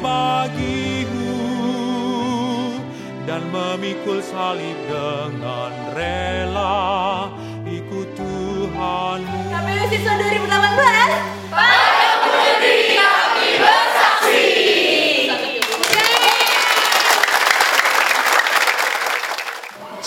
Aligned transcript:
bersaksi 0.00 1.04
bagimu 1.04 1.36
dan 3.28 3.42
memikul 3.52 4.18
salib 4.24 4.76
dengan 4.88 5.72
rela 5.92 7.28
ikut 7.68 8.08
Tuhanmu. 8.16 9.40
KPU 9.52 9.84
siswa 9.92 10.12
2018 10.16 10.48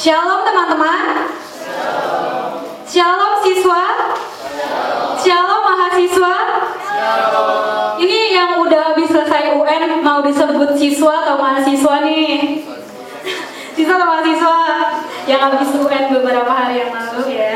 Shalom 0.04 0.44
teman-teman. 0.44 1.32
Shalom 2.84 3.40
siswa. 3.40 3.84
Shalom 5.16 5.64
mahasiswa. 5.64 6.36
Ini 8.00 8.20
yang 8.34 8.58
udah 8.66 8.94
habis 8.94 9.10
selesai 9.14 9.54
UN 9.54 10.02
mau 10.02 10.26
disebut 10.26 10.74
siswa 10.74 11.22
atau 11.22 11.38
mahasiswa 11.38 12.02
nih? 12.02 12.66
Siswa 13.78 13.94
atau 14.02 14.10
mahasiswa 14.10 14.58
yang 15.30 15.42
habis 15.52 15.70
UN 15.78 16.06
beberapa 16.10 16.50
hari 16.50 16.82
yang 16.82 16.90
lalu 16.90 17.38
ya. 17.38 17.54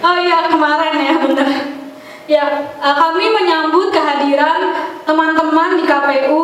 Oh 0.00 0.16
iya 0.20 0.48
kemarin 0.48 0.94
ya 0.96 1.14
bener. 1.24 1.48
Ya 2.28 2.44
eh, 2.76 2.94
kami 3.00 3.24
menyambut 3.32 3.88
kehadiran 3.92 4.76
teman-teman 5.08 5.80
di 5.80 5.84
KPU 5.88 6.42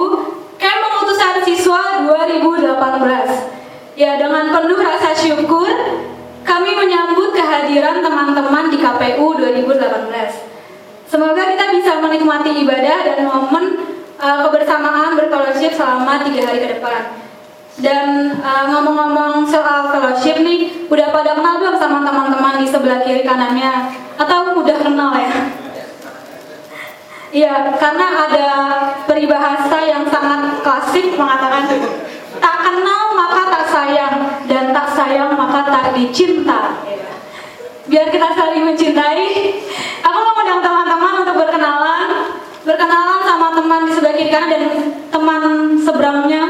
Camp 0.57 0.81
Pengutusan 0.89 1.45
Siswa 1.45 2.01
2018. 2.01 3.97
Ya 3.97 4.17
dengan 4.17 4.53
penuh 4.53 4.81
rasa 4.81 5.12
syukur 5.12 5.69
kami 6.49 6.71
menyambut 6.81 7.37
kehadiran 7.37 8.01
teman-teman 8.01 8.73
di 8.73 8.79
KPU 8.81 9.37
2018. 9.37 10.46
Semoga 11.07 11.43
kita 11.55 11.71
bisa 11.71 12.03
menikmati 12.03 12.51
ibadah 12.67 12.99
dan 13.07 13.19
momen 13.31 13.79
eh, 14.19 14.39
kebersamaan 14.43 15.15
berfellowship 15.15 15.79
selama 15.79 16.27
tiga 16.27 16.51
hari 16.51 16.59
ke 16.67 16.69
depan. 16.79 17.15
Dan 17.79 18.35
eh, 18.35 18.65
ngomong-ngomong 18.75 19.47
soal 19.47 19.95
fellowship 19.95 20.43
nih, 20.43 20.87
udah 20.91 21.15
pada 21.15 21.39
kenal 21.39 21.62
belum 21.62 21.77
sama 21.79 22.03
teman-teman 22.03 22.59
di 22.59 22.67
sebelah 22.67 23.07
kiri 23.07 23.23
kanannya? 23.23 23.95
Atau 24.19 24.59
udah 24.59 24.79
kenal 24.83 25.15
ya? 25.15 25.33
Iya, 27.37 27.55
karena 27.77 28.07
ada 28.27 28.49
peribahasa 29.05 29.79
yang 29.84 30.09
sangat 30.09 30.62
klasik 30.65 31.21
mengatakan 31.21 31.69
tak 32.41 32.57
kenal 32.65 33.03
maka 33.12 33.43
tak 33.51 33.65
sayang 33.69 34.17
dan 34.49 34.73
tak 34.73 34.89
sayang 34.97 35.37
maka 35.37 35.69
tak 35.69 35.93
dicinta. 35.93 36.81
Iya. 36.87 37.12
Biar 37.87 38.07
kita 38.09 38.33
saling 38.33 38.65
mencintai, 38.65 39.53
aku 40.01 40.19
mau 40.23 40.34
undang 40.39 40.65
teman-teman 40.65 41.26
berkenalan, 41.37 42.09
berkenalan 42.65 43.20
sama 43.23 43.48
teman 43.55 43.81
di 43.87 43.92
sebelah 43.95 44.15
kiri 44.17 44.31
kanan 44.33 44.48
dan 44.51 44.62
teman 45.12 45.43
seberangnya. 45.84 46.43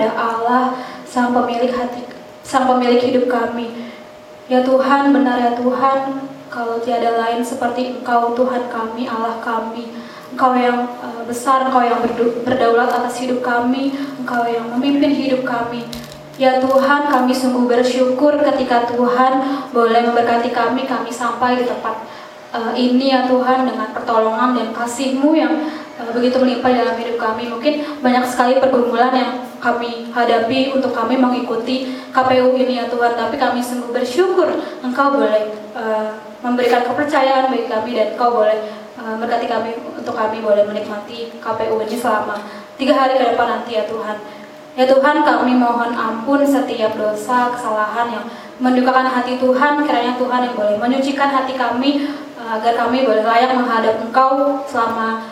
Kepada 0.00 0.16
Allah, 0.16 0.64
Sang 1.04 1.36
Pemilik 1.36 1.68
hati, 1.76 2.08
Sang 2.40 2.64
Pemilik 2.64 2.96
hidup 3.04 3.28
kami. 3.28 3.92
Ya 4.48 4.64
Tuhan, 4.64 5.12
benar 5.12 5.36
ya 5.36 5.52
Tuhan, 5.52 6.24
kalau 6.48 6.80
tiada 6.80 7.20
lain 7.20 7.44
seperti 7.44 8.00
Engkau 8.00 8.32
Tuhan 8.32 8.72
kami, 8.72 9.04
Allah 9.04 9.36
kami. 9.44 9.92
Engkau 10.32 10.56
yang 10.56 10.88
eh, 11.04 11.22
besar, 11.28 11.68
Engkau 11.68 11.84
yang 11.84 12.00
berdaulat 12.48 12.88
atas 12.88 13.20
hidup 13.20 13.44
kami, 13.44 13.92
Engkau 14.24 14.48
yang 14.48 14.72
memimpin 14.72 15.12
hidup 15.12 15.44
kami. 15.44 15.84
Ya 16.40 16.56
Tuhan, 16.56 17.12
kami 17.12 17.36
sungguh 17.36 17.68
bersyukur 17.68 18.40
ketika 18.40 18.88
Tuhan 18.88 19.44
boleh 19.76 20.00
memberkati 20.08 20.48
kami, 20.48 20.88
kami 20.88 21.12
sampai 21.12 21.60
di 21.60 21.68
tempat 21.68 22.08
eh, 22.56 22.72
ini 22.72 23.12
ya 23.12 23.28
Tuhan 23.28 23.68
dengan 23.68 23.92
pertolongan 23.92 24.56
dan 24.56 24.72
kasih-Mu 24.72 25.36
yang 25.36 25.60
eh, 26.00 26.10
begitu 26.16 26.40
melimpah 26.40 26.72
dalam 26.72 26.96
hidup 26.96 27.20
kami. 27.20 27.52
Mungkin 27.52 28.00
banyak 28.00 28.24
sekali 28.24 28.56
pergumulan 28.56 29.12
yang 29.12 29.32
kami 29.60 30.08
hadapi 30.10 30.72
untuk 30.72 30.96
kami 30.96 31.20
mengikuti 31.20 31.92
KPU 32.10 32.56
ini 32.56 32.80
ya 32.80 32.88
Tuhan, 32.88 33.14
tapi 33.14 33.36
kami 33.36 33.60
sungguh 33.60 33.92
bersyukur 33.92 34.48
Engkau 34.80 35.14
boleh 35.14 35.52
eh, 35.76 36.10
memberikan 36.40 36.82
kepercayaan 36.82 37.52
bagi 37.52 37.68
kami 37.68 37.90
dan 37.94 38.16
Engkau 38.16 38.40
boleh 38.40 38.58
eh, 38.98 39.14
berkati 39.20 39.46
kami 39.46 39.76
untuk 39.94 40.16
kami 40.16 40.40
boleh 40.40 40.64
menikmati 40.64 41.30
KPU 41.38 41.76
ini 41.84 41.96
selama 41.96 42.40
tiga 42.80 42.96
hari 42.96 43.20
ke 43.20 43.36
depan 43.36 43.60
nanti 43.60 43.76
ya 43.76 43.84
Tuhan. 43.84 44.16
Ya 44.78 44.86
Tuhan 44.86 45.26
kami 45.26 45.52
mohon 45.58 45.92
ampun 45.92 46.40
setiap 46.46 46.94
dosa, 46.96 47.52
kesalahan 47.52 48.06
yang 48.06 48.24
mendukakan 48.60 49.08
hati 49.08 49.34
Tuhan 49.40 49.82
Kiranya 49.82 50.14
Tuhan 50.14 50.46
yang 50.46 50.54
boleh 50.54 50.76
menyucikan 50.78 51.32
hati 51.32 51.58
kami 51.58 52.06
eh, 52.38 52.48
Agar 52.50 52.74
kami 52.74 53.06
boleh 53.06 53.22
layak 53.22 53.54
menghadap 53.54 53.98
Engkau 54.02 54.62
selama 54.66 55.29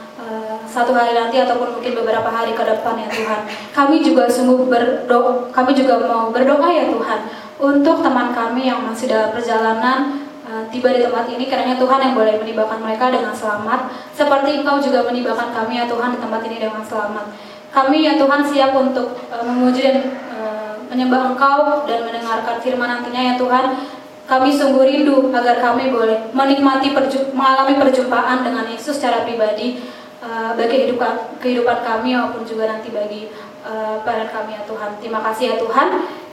satu 0.78 0.94
hari 0.94 1.10
nanti 1.10 1.42
ataupun 1.42 1.74
mungkin 1.74 1.92
beberapa 1.98 2.30
hari 2.30 2.54
ke 2.54 2.62
depan 2.62 2.94
ya 2.94 3.10
Tuhan. 3.10 3.40
Kami 3.74 3.98
juga 3.98 4.30
sungguh 4.30 4.70
berdoa, 4.70 5.50
kami 5.50 5.74
juga 5.74 5.98
mau 6.06 6.30
berdoa 6.30 6.70
ya 6.70 6.86
Tuhan 6.86 7.20
Untuk 7.58 8.06
teman 8.06 8.30
kami 8.30 8.70
yang 8.70 8.86
masih 8.86 9.10
dalam 9.10 9.34
perjalanan 9.34 10.22
eh, 10.46 10.62
tiba 10.70 10.94
di 10.94 11.02
tempat 11.02 11.26
ini. 11.26 11.50
Kiranya 11.50 11.74
Tuhan 11.74 11.98
yang 11.98 12.14
boleh 12.14 12.38
menibakan 12.38 12.78
mereka 12.78 13.10
dengan 13.10 13.34
selamat. 13.34 13.90
Seperti 14.14 14.62
Engkau 14.62 14.78
juga 14.78 15.02
menibakan 15.02 15.50
kami 15.50 15.82
ya 15.82 15.90
Tuhan 15.90 16.14
di 16.14 16.18
tempat 16.22 16.40
ini 16.46 16.62
dengan 16.62 16.86
selamat. 16.86 17.26
Kami 17.74 17.98
ya 18.06 18.14
Tuhan 18.14 18.46
siap 18.46 18.70
untuk 18.78 19.18
eh, 19.34 19.42
memuji 19.42 19.82
dan 19.82 19.96
eh, 20.30 20.74
menyembah 20.86 21.34
Engkau 21.34 21.82
dan 21.90 22.06
mendengarkan 22.06 22.62
firman 22.62 22.86
nantinya 22.86 23.22
ya 23.24 23.34
Tuhan. 23.34 23.66
Kami 24.28 24.52
sungguh 24.52 24.84
rindu 24.84 25.32
agar 25.32 25.56
kami 25.58 25.88
boleh 25.88 26.30
menikmati 26.36 26.92
perju- 26.92 27.32
mengalami 27.32 27.80
perjumpaan 27.80 28.44
dengan 28.44 28.68
Yesus 28.68 29.00
secara 29.00 29.24
pribadi 29.24 29.80
eh, 30.22 30.50
bagi 30.54 30.88
kehidupan 30.88 31.38
kehidupan 31.42 31.78
kami 31.84 32.14
maupun 32.14 32.42
juga 32.42 32.70
nanti 32.70 32.90
bagi 32.90 33.30
badan 34.06 34.32
kami 34.32 34.56
ya 34.56 34.62
Tuhan. 34.64 34.96
Terima 34.96 35.20
kasih 35.28 35.44
ya 35.52 35.56
Tuhan. 35.60 35.88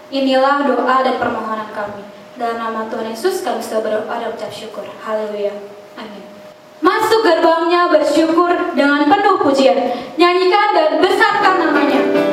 Inilah 0.08 0.64
doa 0.64 1.04
dan 1.04 1.20
permohonan 1.20 1.68
kami. 1.76 2.06
Dalam 2.40 2.60
nama 2.64 2.88
Tuhan 2.88 3.12
Yesus 3.12 3.44
kami 3.44 3.60
sudah 3.60 3.84
berdoa 3.84 4.16
dan 4.16 4.32
ucap 4.32 4.52
syukur. 4.54 4.88
Haleluya. 5.04 5.52
Amin. 6.00 6.24
Masuk 6.80 7.28
gerbangnya 7.28 7.92
bersyukur 7.92 8.56
dengan 8.78 9.04
penuh 9.04 9.36
pujian. 9.44 9.76
Nyanyikan 10.16 10.68
dan 10.72 10.90
besarkan 11.04 11.56
namanya. 11.60 12.25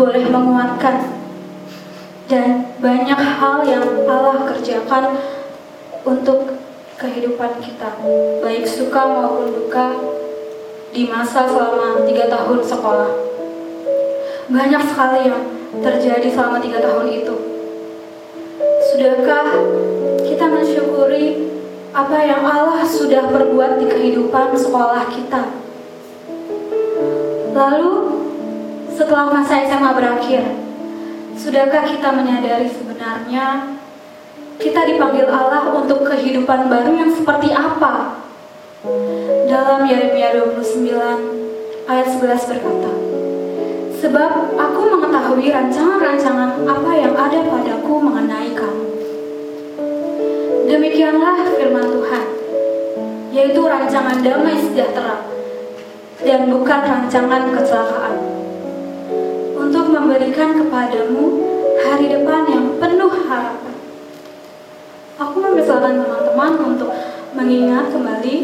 Boleh 0.00 0.24
menguatkan, 0.32 1.12
dan 2.24 2.72
banyak 2.80 3.20
hal 3.20 3.60
yang 3.68 3.84
Allah 4.08 4.48
kerjakan 4.48 5.20
untuk 6.08 6.56
kehidupan 6.96 7.60
kita, 7.60 8.00
baik 8.40 8.64
suka 8.64 8.96
maupun 9.04 9.52
duka 9.52 10.00
di 10.96 11.04
masa 11.04 11.44
selama 11.44 12.08
tiga 12.08 12.32
tahun 12.32 12.64
sekolah. 12.64 13.12
Banyak 14.48 14.82
sekali 14.88 15.20
yang 15.28 15.44
terjadi 15.84 16.32
selama 16.32 16.64
tiga 16.64 16.80
tahun 16.80 17.06
itu. 17.20 17.36
Sudahkah 18.88 19.52
kita 20.24 20.48
mensyukuri 20.48 21.44
apa 21.92 22.18
yang 22.24 22.40
Allah 22.40 22.88
sudah 22.88 23.28
perbuat 23.28 23.76
di 23.76 23.86
kehidupan 23.86 24.56
sekolah 24.56 25.12
kita? 25.12 25.44
Lalu, 27.52 28.19
setelah 29.00 29.32
masa 29.32 29.64
SMA 29.64 29.96
berakhir, 29.96 30.44
sudahkah 31.32 31.88
kita 31.88 32.12
menyadari 32.12 32.68
sebenarnya 32.68 33.72
kita 34.60 34.84
dipanggil 34.84 35.24
Allah 35.24 35.72
untuk 35.72 36.04
kehidupan 36.04 36.68
baru 36.68 36.92
yang 36.92 37.08
seperti 37.08 37.48
apa? 37.48 38.20
Dalam 39.48 39.88
Yeremia 39.88 40.36
29 40.36 41.88
ayat 41.88 42.06
11 42.12 42.44
berkata, 42.52 42.92
Sebab 44.04 44.32
aku 44.60 44.80
mengetahui 44.92 45.48
rancangan-rancangan 45.48 46.60
apa 46.68 46.90
yang 46.92 47.16
ada 47.16 47.40
padaku 47.40 48.04
mengenai 48.04 48.52
kamu. 48.52 48.84
Demikianlah 50.68 51.48
firman 51.56 51.88
Tuhan, 51.88 52.26
yaitu 53.32 53.64
rancangan 53.64 54.20
damai 54.20 54.60
sejahtera 54.60 55.24
dan 56.20 56.52
bukan 56.52 56.80
rancangan 56.84 57.48
kecelakaan. 57.56 58.39
Memberikan 60.00 60.56
kepadamu 60.56 61.44
hari 61.84 62.08
depan 62.08 62.48
yang 62.48 62.80
penuh 62.80 63.12
harapan. 63.28 63.76
Aku 65.20 65.36
mempersilakan 65.44 66.00
teman-teman 66.00 66.52
untuk 66.72 66.88
mengingat 67.36 67.92
kembali 67.92 68.36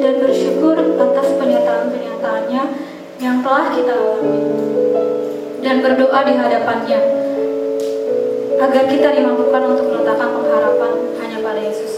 dan 0.00 0.14
bersyukur 0.24 0.72
atas 0.72 1.28
pernyataan-pernyataannya 1.36 2.62
yang 3.20 3.44
telah 3.44 3.76
kita 3.76 3.92
alami 3.92 4.40
dan 5.60 5.84
berdoa 5.84 6.20
di 6.24 6.32
hadapannya 6.32 7.00
agar 8.56 8.84
kita 8.88 9.08
dimampukan 9.20 9.62
untuk 9.68 9.86
meletakkan 9.92 10.32
pengharapan 10.32 10.92
hanya 11.20 11.38
pada 11.44 11.60
Yesus. 11.60 11.93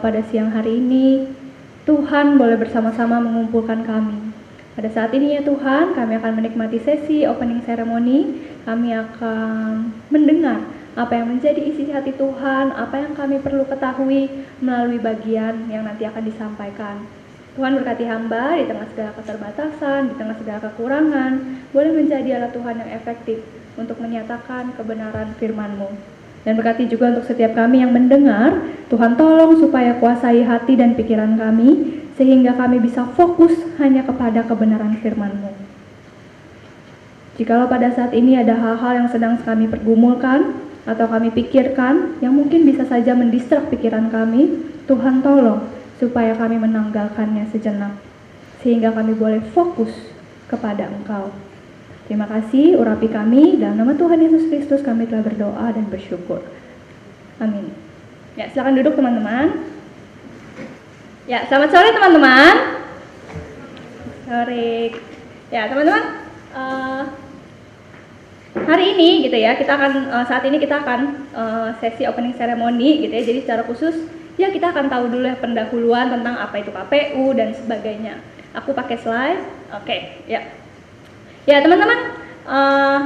Pada 0.00 0.24
siang 0.24 0.48
hari 0.50 0.80
ini 0.80 1.28
Tuhan 1.84 2.40
boleh 2.40 2.56
bersama-sama 2.56 3.20
mengumpulkan 3.20 3.84
kami. 3.84 4.32
Pada 4.72 4.88
saat 4.88 5.12
ini 5.12 5.36
ya 5.36 5.42
Tuhan, 5.44 5.92
kami 5.92 6.16
akan 6.16 6.32
menikmati 6.40 6.80
sesi 6.80 7.28
opening 7.28 7.60
ceremony. 7.68 8.48
Kami 8.64 8.96
akan 8.96 9.92
mendengar 10.08 10.64
apa 10.96 11.12
yang 11.16 11.36
menjadi 11.36 11.60
isi 11.60 11.88
hati 11.92 12.16
Tuhan, 12.16 12.72
apa 12.72 12.96
yang 13.00 13.12
kami 13.12 13.40
perlu 13.40 13.64
ketahui 13.68 14.28
melalui 14.60 15.00
bagian 15.00 15.68
yang 15.68 15.84
nanti 15.84 16.08
akan 16.08 16.24
disampaikan. 16.24 17.04
Tuhan 17.56 17.76
berkati 17.76 18.04
hamba 18.06 18.56
di 18.56 18.64
tengah 18.68 18.86
segala 18.94 19.10
keterbatasan, 19.20 20.00
di 20.12 20.14
tengah 20.16 20.36
segala 20.38 20.58
kekurangan, 20.70 21.32
boleh 21.74 21.92
menjadi 21.92 22.38
alat 22.38 22.52
Tuhan 22.54 22.76
yang 22.78 22.90
efektif 22.94 23.42
untuk 23.74 23.98
menyatakan 23.98 24.72
kebenaran 24.78 25.34
firman-Mu. 25.36 26.19
Dan 26.40 26.56
berkati 26.56 26.88
juga 26.88 27.12
untuk 27.12 27.28
setiap 27.28 27.52
kami 27.52 27.84
yang 27.84 27.92
mendengar, 27.92 28.64
Tuhan 28.88 29.20
tolong 29.20 29.60
supaya 29.60 30.00
kuasai 30.00 30.40
hati 30.40 30.72
dan 30.76 30.96
pikiran 30.96 31.36
kami, 31.36 32.00
sehingga 32.16 32.56
kami 32.56 32.80
bisa 32.80 33.04
fokus 33.12 33.52
hanya 33.76 34.00
kepada 34.04 34.44
kebenaran 34.48 34.96
firman-Mu. 35.04 35.52
Jikalau 37.36 37.68
pada 37.68 37.92
saat 37.92 38.12
ini 38.16 38.36
ada 38.36 38.56
hal-hal 38.56 39.04
yang 39.04 39.08
sedang 39.12 39.36
kami 39.40 39.68
pergumulkan, 39.68 40.56
atau 40.88 41.04
kami 41.08 41.28
pikirkan, 41.28 42.16
yang 42.24 42.32
mungkin 42.32 42.64
bisa 42.64 42.88
saja 42.88 43.12
mendistrak 43.12 43.68
pikiran 43.68 44.08
kami, 44.08 44.64
Tuhan 44.88 45.20
tolong 45.20 45.68
supaya 46.00 46.32
kami 46.32 46.56
menanggalkannya 46.56 47.52
sejenak, 47.52 48.00
sehingga 48.64 48.96
kami 48.96 49.12
boleh 49.12 49.44
fokus 49.52 49.92
kepada 50.48 50.88
Engkau. 50.88 51.49
Terima 52.10 52.26
kasih 52.26 52.74
urapi 52.74 53.06
kami 53.06 53.62
dalam 53.62 53.78
nama 53.78 53.94
Tuhan 53.94 54.18
Yesus 54.18 54.50
Kristus 54.50 54.82
kami 54.82 55.06
telah 55.06 55.22
berdoa 55.22 55.70
dan 55.70 55.86
bersyukur. 55.86 56.42
Amin. 57.38 57.70
Ya, 58.34 58.50
silakan 58.50 58.74
duduk 58.74 58.98
teman-teman. 58.98 59.62
Ya, 61.30 61.46
selamat 61.46 61.70
sore 61.70 61.94
teman-teman. 61.94 62.82
Sore. 64.26 64.90
Ya, 65.54 65.70
teman-teman. 65.70 66.04
Uh, 66.50 67.02
hari 68.58 68.98
ini 68.98 69.30
gitu 69.30 69.38
ya, 69.38 69.54
kita 69.54 69.70
akan 69.78 70.10
uh, 70.10 70.26
saat 70.26 70.42
ini 70.50 70.58
kita 70.58 70.82
akan 70.82 71.30
uh, 71.30 71.70
sesi 71.78 72.10
opening 72.10 72.34
ceremony 72.34 73.06
gitu 73.06 73.14
ya. 73.14 73.22
Jadi 73.22 73.46
secara 73.46 73.62
khusus 73.62 73.94
ya 74.34 74.50
kita 74.50 74.74
akan 74.74 74.90
tahu 74.90 75.14
dulu 75.14 75.30
ya 75.30 75.38
pendahuluan 75.38 76.10
tentang 76.10 76.42
apa 76.42 76.58
itu 76.58 76.74
KPU 76.74 77.38
dan 77.38 77.54
sebagainya. 77.54 78.18
Aku 78.58 78.74
pakai 78.74 78.98
slide. 78.98 79.42
Oke, 79.70 79.86
okay, 79.86 80.00
ya. 80.26 80.59
Ya 81.48 81.64
teman-teman, 81.64 81.98
uh, 82.44 82.98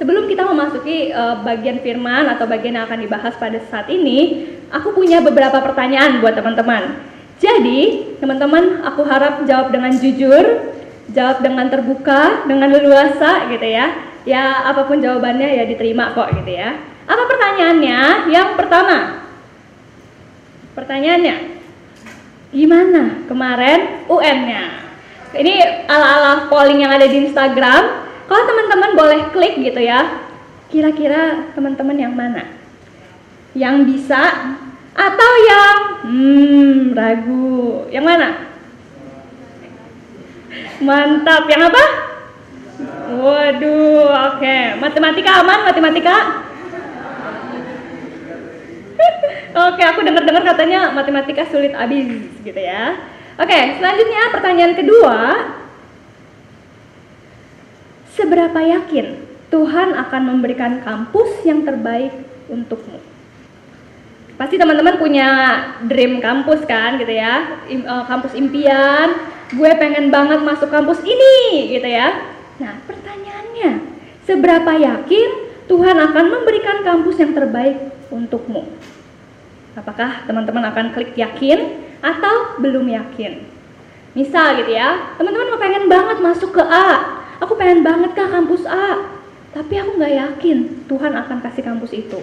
sebelum 0.00 0.24
kita 0.24 0.48
memasuki 0.48 1.12
uh, 1.12 1.44
bagian 1.44 1.84
firman 1.84 2.32
atau 2.32 2.48
bagian 2.48 2.80
yang 2.80 2.86
akan 2.88 3.00
dibahas 3.04 3.36
pada 3.36 3.60
saat 3.68 3.92
ini, 3.92 4.48
aku 4.72 4.96
punya 4.96 5.20
beberapa 5.20 5.60
pertanyaan 5.60 6.24
buat 6.24 6.32
teman-teman. 6.32 6.96
Jadi, 7.36 8.14
teman-teman, 8.24 8.80
aku 8.88 9.04
harap 9.04 9.44
jawab 9.44 9.68
dengan 9.68 9.92
jujur, 9.92 10.72
jawab 11.12 11.44
dengan 11.44 11.68
terbuka, 11.68 12.48
dengan 12.48 12.72
leluasa 12.72 13.52
gitu 13.52 13.66
ya. 13.68 13.92
Ya, 14.24 14.64
apa 14.64 14.88
pun 14.88 15.04
jawabannya 15.04 15.60
ya 15.60 15.68
diterima 15.68 16.16
kok 16.16 16.32
gitu 16.40 16.56
ya. 16.56 16.80
Apa 17.04 17.22
pertanyaannya? 17.28 18.32
Yang 18.32 18.48
pertama. 18.56 19.28
Pertanyaannya, 20.72 21.36
gimana 22.50 23.28
kemarin 23.28 24.08
UN-nya? 24.08 24.83
Ini 25.34 25.86
ala-ala 25.90 26.46
polling 26.46 26.86
yang 26.86 26.94
ada 26.94 27.10
di 27.10 27.26
Instagram. 27.26 27.82
Kalau 28.30 28.42
teman-teman 28.46 28.90
boleh 28.94 29.20
klik 29.34 29.58
gitu 29.66 29.82
ya. 29.82 30.22
Kira-kira 30.70 31.50
teman-teman 31.58 31.98
yang 31.98 32.14
mana? 32.14 32.46
Yang 33.54 33.76
bisa 33.90 34.22
atau 34.94 35.30
yang 35.42 35.76
hmm 36.06 36.94
ragu? 36.94 37.86
Yang 37.90 38.04
mana? 38.06 38.28
Mantap. 40.78 41.50
Yang 41.50 41.62
apa? 41.74 41.84
Waduh, 43.14 44.06
oke. 44.06 44.38
Okay. 44.38 44.78
Matematika 44.78 45.42
aman? 45.42 45.66
Matematika? 45.66 46.16
oke, 49.66 49.74
okay, 49.74 49.84
aku 49.90 50.00
dengar-dengar 50.06 50.42
katanya 50.46 50.94
matematika 50.94 51.42
sulit 51.50 51.74
abis 51.74 52.06
gitu 52.42 52.60
ya. 52.60 53.13
Oke, 53.34 53.60
selanjutnya 53.82 54.30
pertanyaan 54.30 54.74
kedua. 54.78 55.18
Seberapa 58.14 58.62
yakin 58.62 59.26
Tuhan 59.50 59.88
akan 59.98 60.22
memberikan 60.22 60.78
kampus 60.86 61.42
yang 61.42 61.66
terbaik 61.66 62.14
untukmu? 62.46 63.02
Pasti 64.38 64.54
teman-teman 64.54 65.02
punya 65.02 65.28
dream 65.82 66.22
kampus 66.22 66.62
kan 66.62 66.94
gitu 67.02 67.10
ya, 67.10 67.58
eh, 67.66 68.04
kampus 68.06 68.38
impian. 68.38 69.18
Gue 69.50 69.70
pengen 69.82 70.14
banget 70.14 70.38
masuk 70.38 70.70
kampus 70.70 71.02
ini 71.02 71.74
gitu 71.74 71.90
ya. 71.90 72.34
Nah, 72.62 72.78
pertanyaannya, 72.86 73.70
seberapa 74.22 74.72
yakin 74.78 75.28
Tuhan 75.66 75.96
akan 75.98 76.24
memberikan 76.38 76.86
kampus 76.86 77.18
yang 77.18 77.34
terbaik 77.34 77.82
untukmu? 78.14 78.62
Apakah 79.74 80.22
teman-teman 80.22 80.70
akan 80.70 80.94
klik 80.94 81.18
yakin 81.18 81.82
atau 82.04 82.60
belum 82.60 82.84
yakin. 82.84 83.48
Misal 84.12 84.60
gitu 84.60 84.76
ya, 84.76 85.16
teman-teman 85.16 85.56
pengen 85.56 85.88
banget 85.88 86.20
masuk 86.20 86.52
ke 86.52 86.62
A, 86.62 87.24
aku 87.40 87.56
pengen 87.56 87.80
banget 87.80 88.12
ke 88.12 88.24
kampus 88.28 88.68
A, 88.68 89.08
tapi 89.56 89.80
aku 89.80 89.96
nggak 89.96 90.14
yakin 90.14 90.58
Tuhan 90.84 91.12
akan 91.16 91.38
kasih 91.40 91.64
kampus 91.64 91.96
itu. 91.96 92.20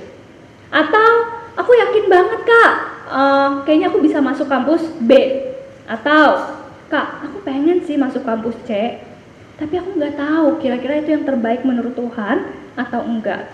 Atau 0.71 1.09
aku 1.57 1.71
yakin 1.73 2.05
banget 2.07 2.47
kak, 2.47 2.71
uh, 3.09 3.49
kayaknya 3.65 3.89
aku 3.89 3.99
bisa 3.99 4.23
masuk 4.23 4.47
kampus 4.47 4.85
B. 5.03 5.11
Atau 5.89 6.55
kak, 6.87 7.27
aku 7.27 7.43
pengen 7.43 7.83
sih 7.83 7.99
masuk 7.99 8.23
kampus 8.23 8.55
C, 8.63 9.01
tapi 9.59 9.75
aku 9.81 9.97
nggak 9.97 10.15
tahu 10.15 10.63
kira-kira 10.63 11.03
itu 11.03 11.11
yang 11.11 11.27
terbaik 11.27 11.67
menurut 11.67 11.97
Tuhan 11.97 12.55
atau 12.79 13.03
enggak. 13.03 13.51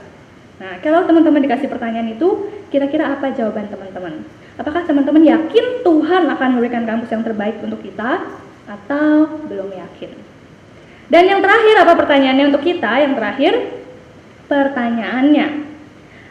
Nah, 0.58 0.78
kalau 0.82 1.06
teman-teman 1.06 1.42
dikasih 1.42 1.70
pertanyaan 1.70 2.18
itu, 2.18 2.50
kira-kira 2.70 3.14
apa 3.14 3.34
jawaban 3.34 3.70
teman-teman? 3.70 4.26
Apakah 4.58 4.90
teman-teman 4.90 5.22
yakin 5.22 5.86
Tuhan 5.86 6.24
akan 6.34 6.50
memberikan 6.58 6.82
kampus 6.82 7.14
yang 7.14 7.22
terbaik 7.22 7.62
untuk 7.62 7.78
kita 7.86 8.26
atau 8.66 9.38
belum 9.46 9.70
yakin? 9.70 10.18
Dan 11.08 11.24
yang 11.30 11.40
terakhir 11.46 11.76
apa 11.86 11.94
pertanyaannya 11.94 12.46
untuk 12.50 12.66
kita? 12.66 13.06
Yang 13.06 13.14
terakhir 13.22 13.54
pertanyaannya. 14.50 15.48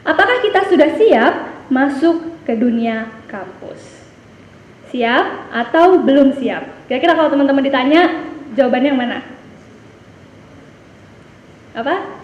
Apakah 0.02 0.42
kita 0.42 0.66
sudah 0.66 0.90
siap 0.98 1.34
masuk 1.70 2.42
ke 2.42 2.58
dunia 2.58 3.06
kampus? 3.30 3.78
Siap 4.90 5.54
atau 5.54 6.02
belum 6.02 6.34
siap? 6.34 6.66
Kira-kira 6.90 7.14
kalau 7.14 7.30
teman-teman 7.30 7.62
ditanya 7.62 8.26
jawabannya 8.58 8.90
yang 8.90 9.00
mana? 9.00 9.18
Apa? 11.78 12.15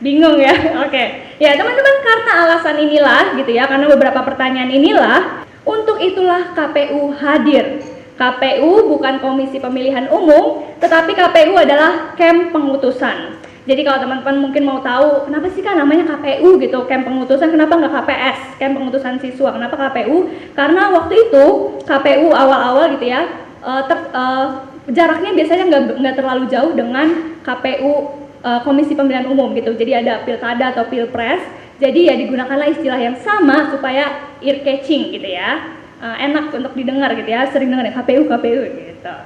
Bingung 0.00 0.40
ya? 0.40 0.52
Oke. 0.84 0.90
Okay. 0.90 1.06
Ya, 1.40 1.56
teman-teman 1.56 1.96
karena 2.04 2.32
alasan 2.44 2.76
inilah 2.80 3.36
gitu 3.36 3.52
ya, 3.52 3.68
karena 3.68 3.88
beberapa 3.88 4.20
pertanyaan 4.24 4.72
inilah 4.72 5.44
untuk 5.64 6.00
itulah 6.00 6.56
KPU 6.56 7.12
hadir. 7.16 7.84
KPU 8.20 8.92
bukan 8.92 9.16
Komisi 9.20 9.56
Pemilihan 9.56 10.12
Umum, 10.12 10.68
tetapi 10.76 11.16
KPU 11.16 11.56
adalah 11.56 12.12
camp 12.20 12.52
pengutusan. 12.52 13.40
Jadi 13.64 13.80
kalau 13.84 14.00
teman-teman 14.00 14.36
mungkin 14.40 14.64
mau 14.64 14.80
tahu 14.80 15.28
kenapa 15.28 15.48
sih 15.52 15.60
kan 15.64 15.76
namanya 15.76 16.04
KPU 16.04 16.60
gitu, 16.60 16.84
camp 16.88 17.04
pengutusan, 17.08 17.52
kenapa 17.52 17.76
nggak 17.76 17.92
KPS, 17.92 18.38
camp 18.60 18.72
pengutusan 18.76 19.20
siswa, 19.20 19.52
kenapa 19.52 19.76
KPU? 19.76 20.28
Karena 20.56 20.92
waktu 20.92 21.28
itu 21.28 21.44
KPU 21.84 22.28
awal-awal 22.32 22.96
gitu 22.96 23.08
ya, 23.08 23.24
uh, 23.64 23.84
ter, 23.84 23.98
uh, 24.12 24.68
jaraknya 24.88 25.36
biasanya 25.36 25.64
nggak 25.68 25.82
nggak 26.00 26.16
terlalu 26.16 26.44
jauh 26.48 26.72
dengan 26.72 27.36
KPU 27.44 28.20
uh, 28.44 28.60
Komisi 28.64 28.96
Pemilihan 28.96 29.28
Umum 29.28 29.52
gitu. 29.56 29.72
Jadi 29.76 29.92
ada 29.92 30.24
pilkada 30.24 30.72
atau 30.76 30.88
pilpres. 30.88 31.40
Jadi 31.80 32.12
ya 32.12 32.14
digunakanlah 32.16 32.68
istilah 32.68 33.00
yang 33.00 33.16
sama 33.16 33.72
supaya 33.72 34.36
ear 34.44 34.60
catching 34.60 35.16
gitu 35.16 35.28
ya. 35.28 35.76
Uh, 36.00 36.16
enak 36.16 36.48
untuk 36.52 36.72
didengar 36.72 37.12
gitu 37.12 37.28
ya, 37.28 37.44
sering 37.52 37.68
dengar 37.68 37.84
ya 37.84 37.92
KPU 37.92 38.24
KPU 38.24 38.60
gitu. 38.72 39.16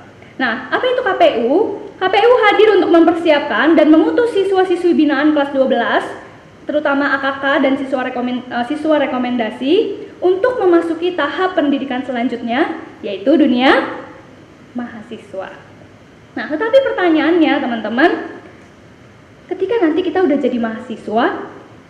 Nah, 0.42 0.66
apa 0.74 0.82
itu 0.82 1.02
KPU? 1.06 1.50
KPU 1.94 2.30
hadir 2.42 2.68
untuk 2.74 2.90
mempersiapkan 2.90 3.78
dan 3.78 3.86
mengutus 3.94 4.34
siswa-siswi 4.34 4.90
binaan 4.98 5.30
kelas 5.30 5.54
12 5.54 6.26
terutama 6.64 7.14
AKK 7.20 7.44
dan 7.62 7.72
siswa, 7.76 8.00
rekomend, 8.02 8.42
uh, 8.50 8.64
siswa 8.66 8.96
rekomendasi 8.98 10.02
untuk 10.18 10.58
memasuki 10.58 11.12
tahap 11.12 11.54
pendidikan 11.54 12.02
selanjutnya 12.02 12.80
yaitu 13.04 13.36
dunia 13.36 14.00
mahasiswa. 14.72 15.54
Nah, 16.34 16.46
tetapi 16.50 16.76
pertanyaannya 16.82 17.52
teman-teman, 17.62 18.10
ketika 19.48 19.74
nanti 19.82 20.00
kita 20.00 20.24
udah 20.24 20.38
jadi 20.40 20.56
mahasiswa, 20.56 21.26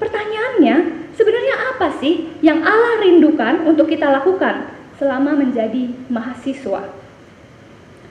pertanyaannya 0.03 0.75
sebenarnya 1.15 1.55
apa 1.75 1.89
sih 2.03 2.35
yang 2.43 2.63
Allah 2.63 3.03
rindukan 3.03 3.67
untuk 3.69 3.91
kita 3.91 4.11
lakukan 4.11 4.71
selama 4.99 5.39
menjadi 5.39 5.91
mahasiswa? 6.11 6.91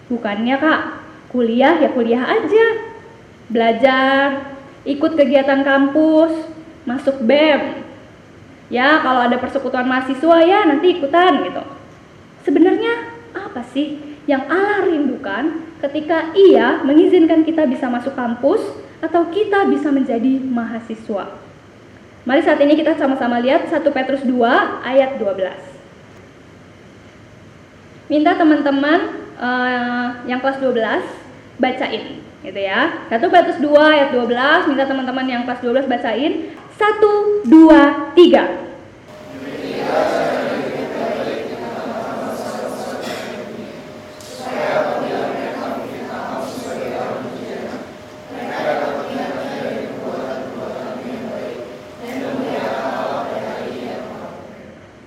Bukannya 0.07 0.55
kak, 0.59 0.81
kuliah 1.31 1.79
ya 1.79 1.89
kuliah 1.91 2.23
aja, 2.23 2.65
belajar, 3.49 4.53
ikut 4.83 5.11
kegiatan 5.15 5.63
kampus, 5.63 6.31
masuk 6.83 7.23
BEM. 7.23 7.83
Ya, 8.71 8.99
kalau 9.03 9.27
ada 9.27 9.37
persekutuan 9.37 9.85
mahasiswa 9.85 10.37
ya 10.43 10.65
nanti 10.65 10.97
ikutan 10.97 11.45
gitu. 11.45 11.63
Sebenarnya 12.47 13.11
apa 13.35 13.63
sih 13.71 13.99
yang 14.23 14.47
Allah 14.47 14.87
rindukan 14.87 15.67
ketika 15.83 16.31
Ia 16.31 16.79
mengizinkan 16.83 17.43
kita 17.43 17.67
bisa 17.67 17.91
masuk 17.91 18.15
kampus 18.15 18.82
atau 19.03 19.27
kita 19.27 19.67
bisa 19.67 19.91
menjadi 19.91 20.39
mahasiswa? 20.39 21.35
Mari 22.23 22.39
saat 22.39 22.63
ini 22.63 22.79
kita 22.79 22.95
sama-sama 22.95 23.43
lihat 23.43 23.67
1 23.67 23.83
Petrus 23.83 24.23
2 24.23 24.31
ayat 24.87 25.19
12. 25.19 28.07
Minta 28.07 28.39
teman-teman 28.39 29.27
uh, 29.35 30.23
yang 30.23 30.39
kelas 30.39 30.63
12 30.63 31.03
bacain 31.59 32.23
gitu 32.43 32.59
ya. 32.59 33.07
1 33.11 33.19
Petrus 33.19 33.59
2 33.59 33.67
ayat 33.75 34.15
12, 34.15 34.71
minta 34.71 34.87
teman-teman 34.87 35.27
yang 35.27 35.43
kelas 35.43 35.59
12 35.59 35.91
bacain. 35.91 36.55
1 36.79 37.51
2 37.51 38.15
3. 38.15 38.63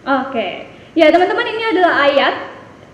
Oke, 0.07 0.71
ya 0.95 1.11
teman-teman 1.11 1.51
ini 1.51 1.64
adalah 1.66 2.07
ayat. 2.07 2.35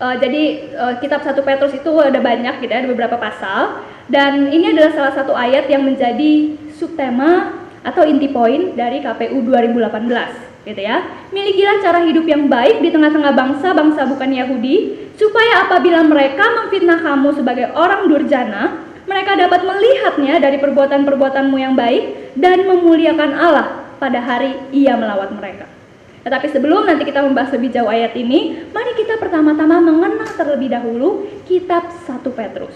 Uh, 0.01 0.17
jadi 0.17 0.43
uh, 0.73 0.93
kitab 0.97 1.21
1 1.21 1.37
Petrus 1.45 1.77
itu 1.77 1.91
ada 2.01 2.17
banyak 2.17 2.57
gitu 2.57 2.73
ya, 2.73 2.81
ada 2.81 2.89
beberapa 2.89 3.21
pasal. 3.21 3.85
Dan 4.09 4.49
ini 4.49 4.73
adalah 4.73 4.89
salah 4.97 5.13
satu 5.13 5.37
ayat 5.37 5.69
yang 5.69 5.85
menjadi 5.85 6.57
subtema 6.73 7.53
atau 7.85 8.01
inti 8.01 8.33
poin 8.33 8.73
dari 8.73 9.05
KPU 9.05 9.45
2018 9.45 10.65
gitu 10.65 10.81
ya. 10.81 11.05
Milikilah 11.29 11.85
cara 11.85 12.01
hidup 12.01 12.25
yang 12.25 12.49
baik 12.49 12.81
di 12.81 12.89
tengah-tengah 12.89 13.29
bangsa-bangsa 13.37 14.09
bukan 14.09 14.33
Yahudi, 14.33 15.05
supaya 15.13 15.69
apabila 15.69 16.01
mereka 16.01 16.49
memfitnah 16.65 16.97
kamu 16.97 17.29
sebagai 17.37 17.69
orang 17.77 18.09
durjana, 18.09 18.89
mereka 19.05 19.37
dapat 19.37 19.61
melihatnya 19.61 20.41
dari 20.41 20.57
perbuatan-perbuatanmu 20.57 21.57
yang 21.61 21.77
baik 21.77 22.33
dan 22.33 22.65
memuliakan 22.65 23.37
Allah 23.37 23.67
pada 24.01 24.17
hari 24.17 24.57
ia 24.73 24.97
melawat 24.97 25.29
mereka. 25.29 25.82
Tetapi 26.23 26.47
sebelum 26.55 26.87
nanti 26.87 27.03
kita 27.03 27.19
membahas 27.19 27.51
lebih 27.51 27.75
jauh 27.75 27.91
ayat 27.91 28.15
ini, 28.15 28.63
mari 28.71 28.95
kita 28.95 29.19
pertama-tama 29.19 29.83
mengenal 29.83 30.27
terlebih 30.39 30.71
dahulu 30.71 31.27
kitab 31.43 31.91
1 31.91 32.23
Petrus. 32.31 32.75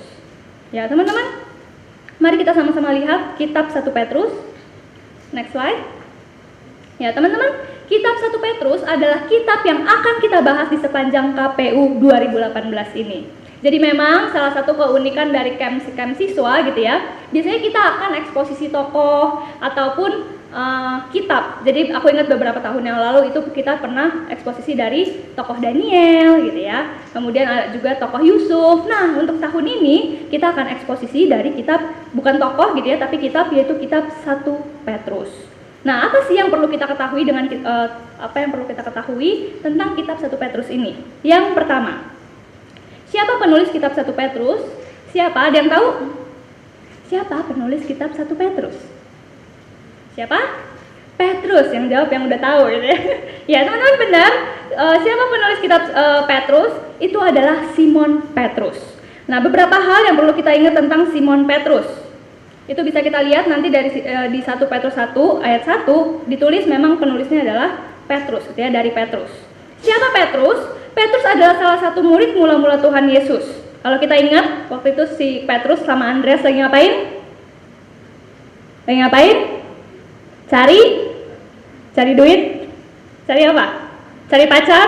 Ya, 0.75 0.83
teman-teman. 0.91 1.47
Mari 2.19 2.43
kita 2.43 2.51
sama-sama 2.51 2.91
lihat 2.91 3.39
kitab 3.39 3.71
1 3.71 3.88
Petrus. 3.88 4.36
Next 5.31 5.55
slide. 5.55 5.79
Ya, 6.99 7.15
teman-teman, 7.15 7.55
kitab 7.88 8.19
1 8.19 8.36
Petrus 8.36 8.83
adalah 8.83 9.23
kitab 9.31 9.63
yang 9.63 9.88
akan 9.88 10.15
kita 10.19 10.43
bahas 10.43 10.67
di 10.67 10.77
sepanjang 10.83 11.31
KPU 11.31 12.03
2018 12.03 12.99
ini. 12.99 13.19
Jadi 13.57 13.77
memang 13.81 14.29
salah 14.29 14.53
satu 14.53 14.77
keunikan 14.77 15.33
dari 15.33 15.57
camp, 15.57 15.81
camp 15.97 16.13
siswa 16.13 16.62
gitu 16.62 16.77
ya, 16.77 17.01
biasanya 17.33 17.57
kita 17.57 17.81
akan 17.81 18.12
eksposisi 18.21 18.69
tokoh 18.69 19.41
ataupun 19.57 20.37
uh, 20.51 21.07
kitab. 21.12 21.63
Jadi 21.63 21.91
aku 21.91 22.12
ingat 22.12 22.27
beberapa 22.27 22.60
tahun 22.60 22.83
yang 22.83 22.99
lalu 22.99 23.31
itu 23.31 23.39
kita 23.51 23.79
pernah 23.79 24.27
eksposisi 24.31 24.75
dari 24.77 25.31
tokoh 25.36 25.57
Daniel 25.60 26.39
gitu 26.43 26.60
ya. 26.62 26.99
Kemudian 27.12 27.47
ada 27.47 27.65
juga 27.73 27.95
tokoh 27.99 28.21
Yusuf. 28.23 28.88
Nah, 28.88 29.17
untuk 29.19 29.39
tahun 29.39 29.65
ini 29.65 30.27
kita 30.31 30.53
akan 30.55 30.77
eksposisi 30.79 31.27
dari 31.27 31.55
kitab 31.55 31.83
bukan 32.15 32.39
tokoh 32.39 32.75
gitu 32.79 32.88
ya, 32.88 32.97
tapi 32.99 33.19
kitab 33.19 33.51
yaitu 33.51 33.75
kitab 33.79 34.07
1 34.23 34.43
Petrus. 34.86 35.31
Nah, 35.86 36.10
apa 36.10 36.25
sih 36.27 36.36
yang 36.36 36.51
perlu 36.51 36.67
kita 36.67 36.83
ketahui 36.89 37.23
dengan 37.23 37.47
uh, 37.63 37.88
apa 38.19 38.38
yang 38.43 38.49
perlu 38.51 38.65
kita 38.67 38.83
ketahui 38.83 39.62
tentang 39.63 39.95
kitab 39.95 40.19
1 40.19 40.27
Petrus 40.36 40.67
ini? 40.67 40.99
Yang 41.23 41.55
pertama, 41.55 42.12
siapa 43.07 43.39
penulis 43.39 43.71
kitab 43.71 43.95
1 43.95 44.03
Petrus? 44.12 44.62
Siapa? 45.15 45.47
Ada 45.47 45.55
yang 45.63 45.69
tahu? 45.71 45.88
Siapa 47.07 47.47
penulis 47.47 47.88
kitab 47.88 48.12
1 48.12 48.27
Petrus? 48.36 48.96
Siapa? 50.17 50.39
Petrus 51.13 51.69
yang 51.69 51.86
jawab 51.93 52.10
yang 52.10 52.25
udah 52.25 52.39
tahu 52.41 52.62
gitu 52.73 52.86
ya. 52.89 52.99
ya 53.53 53.60
teman-teman 53.69 53.95
benar. 54.01 54.32
Uh, 54.73 54.97
siapa 55.06 55.23
penulis 55.30 55.60
kitab 55.62 55.82
uh, 55.93 56.21
Petrus? 56.25 56.73
Itu 56.97 57.21
adalah 57.21 57.69
Simon 57.77 58.34
Petrus. 58.34 58.82
Nah 59.30 59.38
beberapa 59.45 59.77
hal 59.77 60.10
yang 60.10 60.17
perlu 60.17 60.34
kita 60.34 60.58
ingat 60.58 60.73
tentang 60.73 61.13
Simon 61.13 61.45
Petrus. 61.45 61.86
Itu 62.65 62.82
bisa 62.82 63.06
kita 63.06 63.21
lihat 63.30 63.45
nanti 63.45 63.69
dari 63.69 63.93
uh, 63.93 64.25
di 64.34 64.41
1 64.41 64.58
Petrus 64.58 64.97
1 64.97 65.13
ayat 65.45 65.86
1 65.86 65.86
ditulis 66.25 66.65
memang 66.65 66.97
penulisnya 66.97 67.45
adalah 67.45 67.69
Petrus, 68.10 68.49
gitu 68.49 68.58
ya 68.58 68.73
dari 68.73 68.89
Petrus. 68.89 69.30
Siapa 69.86 70.10
Petrus? 70.17 70.58
Petrus 70.97 71.25
adalah 71.30 71.62
salah 71.62 71.77
satu 71.77 72.01
murid 72.01 72.34
mula-mula 72.34 72.82
Tuhan 72.82 73.06
Yesus. 73.06 73.45
Kalau 73.86 74.01
kita 74.01 74.17
ingat 74.17 74.65
waktu 74.73 74.97
itu 74.97 75.03
si 75.13 75.27
Petrus 75.45 75.86
sama 75.86 76.10
Andreas 76.10 76.41
lagi 76.41 76.58
ngapain? 76.58 76.93
Lagi 78.89 78.97
ngapain? 79.06 79.38
Cari 80.47 80.79
cari 81.97 82.13
duit, 82.13 82.69
cari 83.25 83.41
apa? 83.43 83.65
Cari 84.29 84.45
pacar, 84.45 84.88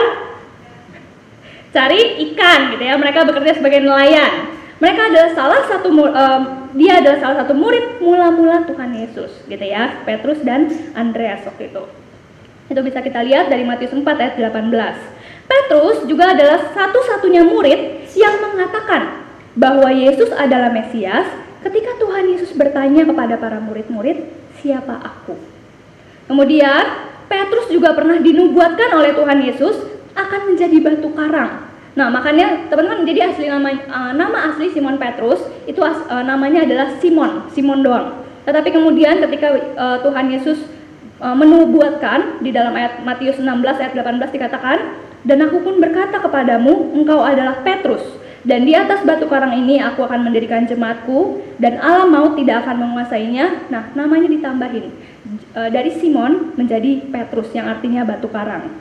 cari 1.73 1.99
ikan 2.29 2.59
gitu 2.77 2.83
ya. 2.85 2.95
Mereka 2.95 3.25
bekerja 3.25 3.57
sebagai 3.57 3.81
nelayan. 3.81 4.53
Mereka 4.79 5.11
adalah 5.11 5.31
salah 5.35 5.61
satu 5.67 5.91
um, 5.91 6.41
dia 6.77 7.03
adalah 7.03 7.19
salah 7.19 7.37
satu 7.43 7.51
murid 7.51 7.99
mula-mula 7.99 8.63
Tuhan 8.69 8.93
Yesus 8.95 9.43
gitu 9.49 9.65
ya. 9.65 10.05
Petrus 10.05 10.39
dan 10.45 10.69
Andreas 10.93 11.43
waktu 11.43 11.73
itu. 11.73 11.83
Itu 12.69 12.79
bisa 12.85 13.01
kita 13.01 13.25
lihat 13.25 13.49
dari 13.49 13.65
Matius 13.65 13.91
4 13.91 14.05
ayat 14.05 14.37
18. 14.37 15.49
Petrus 15.49 16.05
juga 16.05 16.37
adalah 16.37 16.69
satu-satunya 16.69 17.41
murid 17.41 18.05
yang 18.13 18.37
mengatakan 18.37 19.25
bahwa 19.57 19.89
Yesus 19.89 20.29
adalah 20.37 20.69
Mesias 20.69 21.25
ketika 21.65 21.97
Tuhan 21.97 22.29
Yesus 22.29 22.53
bertanya 22.53 23.03
kepada 23.09 23.35
para 23.41 23.57
murid-murid, 23.57 24.29
"Siapa 24.61 25.01
aku?" 25.01 25.48
Kemudian 26.29 27.09
Petrus 27.25 27.73
juga 27.73 27.97
pernah 27.97 28.21
dinubuatkan 28.21 28.93
oleh 28.93 29.17
Tuhan 29.17 29.41
Yesus 29.41 29.75
akan 30.13 30.53
menjadi 30.53 30.77
batu 30.77 31.09
karang. 31.17 31.65
Nah, 31.97 32.07
makanya 32.13 32.69
teman-teman 32.69 33.01
jadi 33.01 33.33
asli 33.33 33.49
nama 33.49 33.73
uh, 33.73 34.13
nama 34.13 34.53
asli 34.53 34.69
Simon 34.69 35.01
Petrus 35.01 35.41
itu 35.65 35.81
as, 35.81 35.97
uh, 36.05 36.21
namanya 36.21 36.69
adalah 36.69 37.01
Simon, 37.01 37.49
Simon 37.49 37.81
doang. 37.81 38.21
Tetapi 38.45 38.69
kemudian 38.69 39.17
ketika 39.25 39.57
uh, 39.73 39.97
Tuhan 40.05 40.29
Yesus 40.29 40.61
menubuatkan 41.19 42.39
di 42.39 42.55
dalam 42.55 42.71
ayat 42.79 43.03
Matius 43.03 43.43
16 43.43 43.51
ayat 43.59 43.91
18 43.91 44.31
dikatakan, 44.31 44.77
"Dan 45.27 45.43
aku 45.43 45.59
pun 45.59 45.75
berkata 45.83 46.15
kepadamu, 46.15 46.95
engkau 46.95 47.19
adalah 47.19 47.59
Petrus, 47.59 47.99
dan 48.47 48.63
di 48.63 48.71
atas 48.71 49.03
batu 49.03 49.27
karang 49.27 49.51
ini 49.51 49.83
aku 49.83 50.07
akan 50.07 50.31
mendirikan 50.31 50.63
jemaatku 50.63 51.43
dan 51.59 51.75
alam 51.83 52.15
maut 52.15 52.39
tidak 52.39 52.63
akan 52.63 52.87
menguasainya. 52.87 53.67
Nah, 53.67 53.91
namanya 53.99 54.31
ditambahin 54.31 54.87
e, 55.55 55.61
dari 55.69 55.91
Simon 55.95 56.53
menjadi 56.55 57.05
Petrus 57.09 57.51
yang 57.55 57.69
artinya 57.71 58.05
batu 58.05 58.27
karang. 58.31 58.71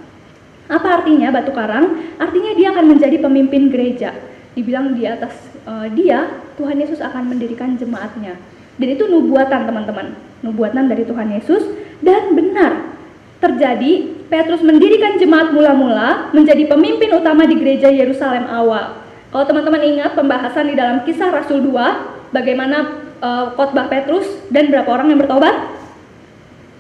Apa 0.69 1.03
artinya 1.03 1.33
batu 1.33 1.51
karang? 1.51 2.17
Artinya 2.21 2.53
dia 2.55 2.75
akan 2.75 2.85
menjadi 2.93 3.17
pemimpin 3.19 3.73
gereja. 3.73 4.13
Dibilang 4.53 4.95
di 4.95 5.09
atas 5.09 5.35
e, 5.65 5.73
dia 5.95 6.29
Tuhan 6.59 6.77
Yesus 6.79 6.99
akan 7.01 7.31
mendirikan 7.31 7.75
jemaatnya. 7.79 8.39
Dan 8.79 8.89
itu 8.95 9.11
nubuatan 9.11 9.67
teman-teman, 9.67 10.15
nubuatan 10.47 10.87
dari 10.87 11.03
Tuhan 11.03 11.35
Yesus 11.35 11.67
dan 11.99 12.35
benar 12.39 12.95
terjadi 13.39 14.19
Petrus 14.29 14.61
mendirikan 14.61 15.17
jemaat 15.17 15.55
mula-mula 15.55 16.31
menjadi 16.37 16.69
pemimpin 16.69 17.11
utama 17.17 17.49
di 17.49 17.57
gereja 17.57 17.89
Yerusalem 17.89 18.45
awal. 18.51 19.03
Kalau 19.29 19.45
teman-teman 19.45 19.83
ingat 19.85 20.13
pembahasan 20.17 20.69
di 20.69 20.75
dalam 20.77 21.05
kisah 21.05 21.33
Rasul 21.33 21.65
2, 21.65 22.33
bagaimana 22.33 23.09
uh, 23.21 23.53
khotbah 23.57 23.89
Petrus 23.89 24.25
dan 24.53 24.69
berapa 24.69 24.89
orang 24.89 25.13
yang 25.13 25.21
bertobat? 25.21 25.78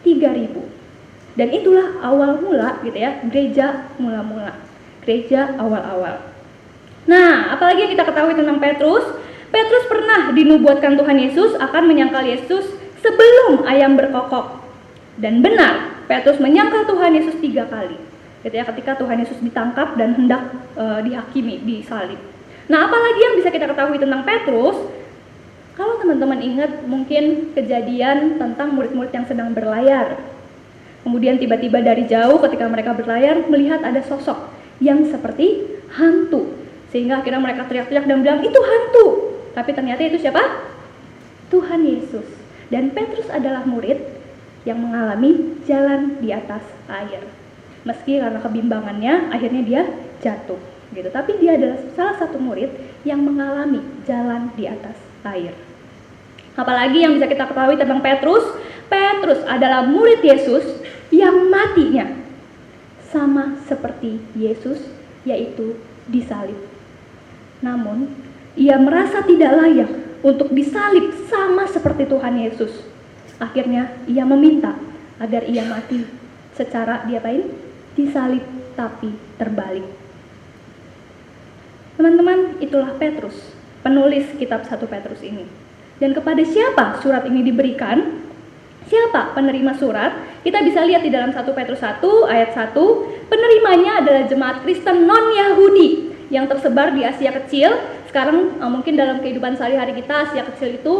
3000. 0.02 0.78
Dan 1.38 1.48
itulah 1.54 2.02
awal 2.02 2.42
mula 2.42 2.82
gitu 2.82 2.98
ya, 2.98 3.22
gereja 3.30 3.86
mula-mula. 4.02 4.58
Gereja 5.06 5.54
awal-awal. 5.54 6.18
Nah, 7.06 7.54
apalagi 7.54 7.86
yang 7.86 7.92
kita 7.94 8.04
ketahui 8.04 8.34
tentang 8.34 8.58
Petrus? 8.58 9.06
Petrus 9.48 9.84
pernah 9.88 10.34
dinubuatkan 10.34 10.98
Tuhan 10.98 11.16
Yesus 11.16 11.56
akan 11.56 11.88
menyangkal 11.88 12.26
Yesus 12.26 12.68
sebelum 13.00 13.64
ayam 13.64 13.96
berkokok. 13.96 14.60
Dan 15.16 15.40
benar, 15.40 16.04
Petrus 16.04 16.36
menyangkal 16.36 16.84
Tuhan 16.84 17.16
Yesus 17.16 17.40
tiga 17.40 17.64
kali. 17.70 17.96
Gitu 18.44 18.54
ya, 18.54 18.66
ketika 18.68 18.98
Tuhan 19.00 19.18
Yesus 19.22 19.40
ditangkap 19.40 19.96
dan 19.96 20.14
hendak 20.14 20.42
uh, 20.76 21.00
dihakimi, 21.00 21.64
disalib. 21.64 22.20
Nah, 22.68 22.84
apalagi 22.84 23.20
yang 23.24 23.34
bisa 23.40 23.48
kita 23.48 23.66
ketahui 23.70 23.96
tentang 23.96 24.22
Petrus? 24.26 24.76
Kalau 25.78 25.94
teman-teman 26.02 26.42
ingat 26.42 26.82
mungkin 26.90 27.54
kejadian 27.54 28.34
tentang 28.34 28.74
murid-murid 28.74 29.14
yang 29.14 29.26
sedang 29.30 29.54
berlayar. 29.54 30.18
Kemudian 31.06 31.38
tiba-tiba 31.38 31.78
dari 31.78 32.02
jauh 32.10 32.42
ketika 32.42 32.66
mereka 32.66 32.98
berlayar 32.98 33.46
melihat 33.46 33.86
ada 33.86 34.02
sosok 34.02 34.50
yang 34.82 35.06
seperti 35.06 35.70
hantu. 35.94 36.50
Sehingga 36.90 37.22
akhirnya 37.22 37.38
mereka 37.38 37.70
teriak-teriak 37.70 38.10
dan 38.10 38.26
bilang, 38.26 38.42
itu 38.42 38.58
hantu. 38.58 39.06
Tapi 39.54 39.70
ternyata 39.70 40.02
itu 40.02 40.18
siapa? 40.18 40.42
Tuhan 41.54 41.86
Yesus. 41.86 42.26
Dan 42.74 42.90
Petrus 42.90 43.30
adalah 43.30 43.62
murid 43.62 44.02
yang 44.66 44.82
mengalami 44.82 45.62
jalan 45.62 46.18
di 46.18 46.34
atas 46.34 46.66
air. 46.90 47.22
Meski 47.86 48.18
karena 48.18 48.42
kebimbangannya 48.42 49.30
akhirnya 49.30 49.62
dia 49.62 49.82
jatuh 50.20 50.58
gitu. 50.90 51.08
Tapi 51.08 51.38
dia 51.38 51.54
adalah 51.54 51.78
salah 51.94 52.18
satu 52.18 52.36
murid 52.42 52.74
yang 53.06 53.22
mengalami 53.22 53.80
jalan 54.04 54.50
di 54.58 54.66
atas 54.66 54.98
air. 55.22 55.67
Apalagi 56.58 57.06
yang 57.06 57.14
bisa 57.14 57.30
kita 57.30 57.46
ketahui 57.46 57.78
tentang 57.78 58.02
Petrus, 58.02 58.42
Petrus 58.90 59.38
adalah 59.46 59.86
murid 59.86 60.18
Yesus 60.26 60.66
yang 61.14 61.46
matinya 61.46 62.10
sama 63.14 63.54
seperti 63.70 64.18
Yesus 64.34 64.82
yaitu 65.22 65.78
disalib. 66.10 66.58
Namun, 67.62 68.10
ia 68.58 68.74
merasa 68.74 69.22
tidak 69.22 69.54
layak 69.54 69.90
untuk 70.26 70.50
disalib 70.50 71.14
sama 71.30 71.70
seperti 71.70 72.10
Tuhan 72.10 72.34
Yesus. 72.42 72.74
Akhirnya 73.38 73.94
ia 74.10 74.26
meminta 74.26 74.74
agar 75.22 75.46
ia 75.46 75.62
mati 75.62 76.02
secara 76.58 77.06
diapain? 77.06 77.46
Disalib 77.94 78.42
tapi 78.74 79.14
terbalik. 79.38 79.86
Teman-teman, 81.98 82.58
itulah 82.62 82.94
Petrus, 82.94 83.34
penulis 83.82 84.26
kitab 84.38 84.62
1 84.66 84.86
Petrus 84.86 85.22
ini. 85.22 85.67
Dan 85.98 86.14
kepada 86.14 86.42
siapa 86.46 87.02
surat 87.02 87.26
ini 87.26 87.42
diberikan? 87.42 88.22
Siapa 88.88 89.36
penerima 89.36 89.76
surat? 89.76 90.40
Kita 90.40 90.64
bisa 90.64 90.80
lihat 90.86 91.04
di 91.04 91.12
dalam 91.12 91.34
1 91.34 91.44
Petrus 91.44 91.82
1 91.82 92.00
ayat 92.30 92.56
1, 92.56 92.72
penerimanya 93.28 94.00
adalah 94.00 94.24
jemaat 94.24 94.64
Kristen 94.64 95.04
non-Yahudi 95.04 96.08
yang 96.32 96.48
tersebar 96.48 96.96
di 96.96 97.04
Asia 97.04 97.34
Kecil. 97.34 97.74
Sekarang 98.08 98.56
uh, 98.56 98.70
mungkin 98.72 98.96
dalam 98.96 99.20
kehidupan 99.20 99.60
sehari-hari 99.60 99.92
kita 100.00 100.32
Asia 100.32 100.46
Kecil 100.48 100.80
itu 100.80 100.94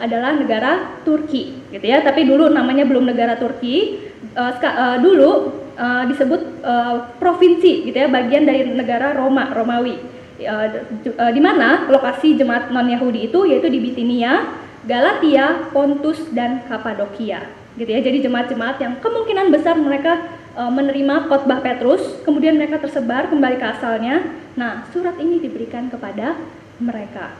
adalah 0.00 0.32
negara 0.32 1.02
Turki, 1.04 1.68
gitu 1.68 1.84
ya. 1.84 2.00
Tapi 2.00 2.24
dulu 2.24 2.48
namanya 2.48 2.88
belum 2.88 3.04
negara 3.04 3.36
Turki. 3.36 4.00
Uh, 4.32 4.54
uh, 4.56 4.96
dulu 5.02 5.60
disebut 6.06 6.62
provinsi, 7.18 7.90
gitu 7.90 7.98
ya, 7.98 8.06
bagian 8.06 8.46
dari 8.46 8.62
negara 8.70 9.10
Roma, 9.10 9.50
Romawi. 9.50 9.98
Uh, 10.44 11.32
di 11.32 11.40
mana 11.40 11.88
lokasi 11.88 12.38
jemaat 12.38 12.70
non-Yahudi 12.70 13.32
itu 13.32 13.44
yaitu 13.48 13.68
di 13.72 13.80
Bitinia, 13.80 14.54
Galatia, 14.84 15.68
Pontus 15.72 16.20
dan 16.30 16.64
Kapadokia. 16.68 17.48
Gitu 17.74 17.90
ya. 17.90 18.00
Jadi 18.04 18.22
jemaat-jemaat 18.22 18.78
yang 18.78 19.00
kemungkinan 19.02 19.50
besar 19.50 19.74
mereka 19.74 20.22
uh, 20.54 20.70
menerima 20.70 21.26
khotbah 21.26 21.58
Petrus, 21.60 22.22
kemudian 22.22 22.54
mereka 22.54 22.78
tersebar 22.78 23.26
kembali 23.26 23.58
ke 23.58 23.66
asalnya. 23.66 24.22
Nah, 24.54 24.86
surat 24.94 25.18
ini 25.18 25.42
diberikan 25.42 25.90
kepada 25.90 26.38
mereka. 26.78 27.34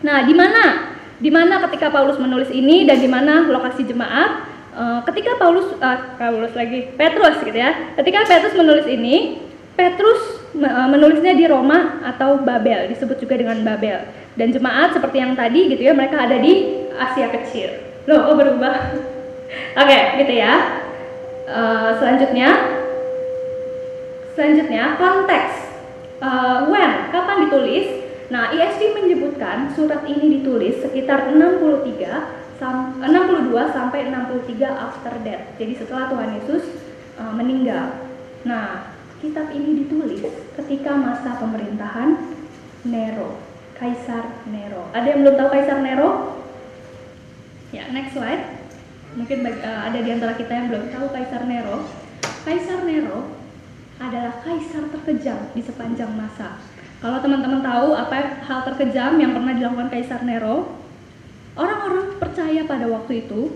Nah, 0.00 0.24
di 0.24 0.32
mana? 0.32 0.96
Di 1.20 1.28
mana 1.28 1.60
ketika 1.68 1.92
Paulus 1.92 2.16
menulis 2.16 2.48
ini 2.48 2.88
dan 2.88 2.96
di 2.96 3.08
mana 3.08 3.44
lokasi 3.52 3.84
jemaat? 3.84 4.48
Uh, 4.72 5.04
ketika 5.04 5.36
Paulus 5.36 5.68
uh, 5.76 5.98
Paulus 6.16 6.56
lagi 6.56 6.88
Petrus 6.96 7.36
gitu 7.44 7.58
ya. 7.58 7.92
Ketika 8.00 8.24
Petrus 8.24 8.56
menulis 8.56 8.88
ini, 8.88 9.44
Petrus 9.76 10.39
menulisnya 10.56 11.34
di 11.38 11.46
Roma 11.46 12.02
atau 12.02 12.42
Babel, 12.42 12.90
disebut 12.90 13.22
juga 13.22 13.38
dengan 13.38 13.62
Babel. 13.62 14.02
Dan 14.34 14.50
jemaat 14.50 14.94
seperti 14.94 15.22
yang 15.22 15.38
tadi 15.38 15.70
gitu 15.70 15.82
ya, 15.82 15.92
mereka 15.94 16.26
ada 16.26 16.38
di 16.38 16.86
Asia 16.94 17.30
Kecil. 17.30 17.70
Loh, 18.10 18.32
oh 18.32 18.34
berubah. 18.34 18.74
Oke, 19.80 19.86
okay, 19.86 20.02
gitu 20.24 20.34
ya. 20.38 20.82
Uh, 21.50 21.98
selanjutnya, 21.98 22.48
selanjutnya 24.38 24.94
konteks 24.98 25.54
uh, 26.22 26.70
when, 26.70 27.10
kapan 27.10 27.46
ditulis? 27.46 27.86
Nah, 28.30 28.54
ISD 28.54 28.94
menyebutkan 28.94 29.74
surat 29.74 30.06
ini 30.06 30.38
ditulis 30.38 30.78
sekitar 30.78 31.34
63 31.34 32.62
sam 32.62 33.00
62 33.02 33.50
sampai 33.74 34.12
63 34.12 34.70
after 34.70 35.14
death. 35.26 35.44
Jadi 35.58 35.72
setelah 35.74 36.06
Tuhan 36.12 36.30
Yesus 36.38 36.62
uh, 37.18 37.32
meninggal. 37.34 38.06
Nah, 38.46 38.89
kitab 39.20 39.52
ini 39.52 39.84
ditulis 39.84 40.24
ketika 40.56 40.96
masa 40.96 41.36
pemerintahan 41.36 42.16
Nero, 42.88 43.36
Kaisar 43.76 44.44
Nero. 44.48 44.88
Ada 44.96 45.06
yang 45.12 45.20
belum 45.22 45.36
tahu 45.36 45.48
Kaisar 45.52 45.78
Nero? 45.84 46.08
Ya, 47.70 47.86
next 47.92 48.16
slide. 48.16 48.64
Mungkin 49.14 49.44
uh, 49.44 49.80
ada 49.92 49.98
di 50.00 50.10
antara 50.10 50.32
kita 50.34 50.50
yang 50.50 50.66
belum 50.72 50.88
tahu 50.88 51.06
Kaisar 51.12 51.44
Nero. 51.44 51.84
Kaisar 52.48 52.88
Nero 52.88 53.36
adalah 54.00 54.40
kaisar 54.40 54.88
terkejam 54.88 55.52
di 55.52 55.60
sepanjang 55.60 56.08
masa. 56.16 56.56
Kalau 57.04 57.20
teman-teman 57.20 57.60
tahu 57.60 57.92
apa 57.92 58.40
hal 58.48 58.64
terkejam 58.72 59.20
yang 59.20 59.36
pernah 59.36 59.52
dilakukan 59.52 59.92
Kaisar 59.92 60.24
Nero, 60.24 60.72
orang-orang 61.52 62.16
percaya 62.16 62.64
pada 62.64 62.88
waktu 62.88 63.28
itu 63.28 63.52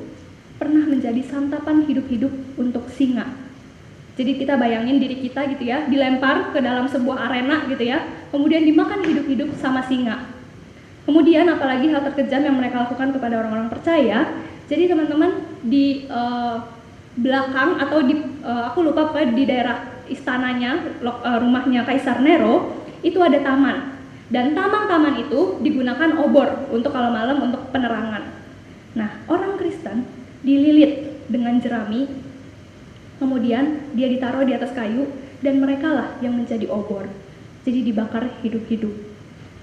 pernah 0.60 0.84
menjadi 0.84 1.24
santapan 1.24 1.88
hidup-hidup 1.88 2.32
untuk 2.60 2.88
singa. 2.92 3.43
Jadi 4.14 4.38
kita 4.38 4.54
bayangin 4.54 5.02
diri 5.02 5.18
kita 5.18 5.42
gitu 5.50 5.66
ya, 5.66 5.90
dilempar 5.90 6.54
ke 6.54 6.62
dalam 6.62 6.86
sebuah 6.86 7.26
arena 7.26 7.66
gitu 7.66 7.82
ya, 7.82 8.06
kemudian 8.30 8.62
dimakan 8.62 9.02
hidup-hidup 9.02 9.50
sama 9.58 9.82
singa. 9.90 10.30
Kemudian 11.02 11.50
apalagi 11.50 11.90
hal 11.90 12.00
terkejam 12.06 12.46
yang 12.46 12.56
mereka 12.56 12.86
lakukan 12.86 13.10
kepada 13.10 13.42
orang-orang 13.42 13.68
percaya, 13.68 14.38
jadi 14.70 14.88
teman-teman 14.88 15.44
di 15.66 16.06
uh, 16.06 16.62
belakang 17.18 17.76
atau 17.82 18.06
di 18.06 18.14
uh, 18.46 18.70
aku 18.70 18.86
lupa 18.86 19.10
apa 19.10 19.26
di 19.28 19.44
daerah 19.44 19.82
istananya, 20.06 20.78
uh, 21.02 21.38
rumahnya 21.42 21.82
Kaisar 21.82 22.22
Nero, 22.22 22.86
itu 23.02 23.18
ada 23.18 23.42
taman. 23.42 23.98
Dan 24.32 24.56
taman-taman 24.56 25.20
itu 25.20 25.60
digunakan 25.60 26.16
obor 26.22 26.70
untuk 26.72 26.94
kalau 26.94 27.12
malam 27.12 27.44
untuk 27.44 27.68
penerangan. 27.68 28.24
Nah, 28.96 29.10
orang 29.28 29.60
Kristen 29.60 30.08
dililit 30.40 31.26
dengan 31.28 31.60
jerami, 31.60 32.08
kemudian 33.18 33.90
dia 33.92 34.06
ditaruh 34.10 34.46
di 34.46 34.52
atas 34.54 34.72
kayu, 34.72 35.10
dan 35.44 35.60
mereka 35.60 35.92
lah 35.92 36.08
yang 36.24 36.34
menjadi 36.34 36.66
obor. 36.70 37.08
Jadi 37.64 37.80
dibakar 37.84 38.28
hidup-hidup. 38.44 38.92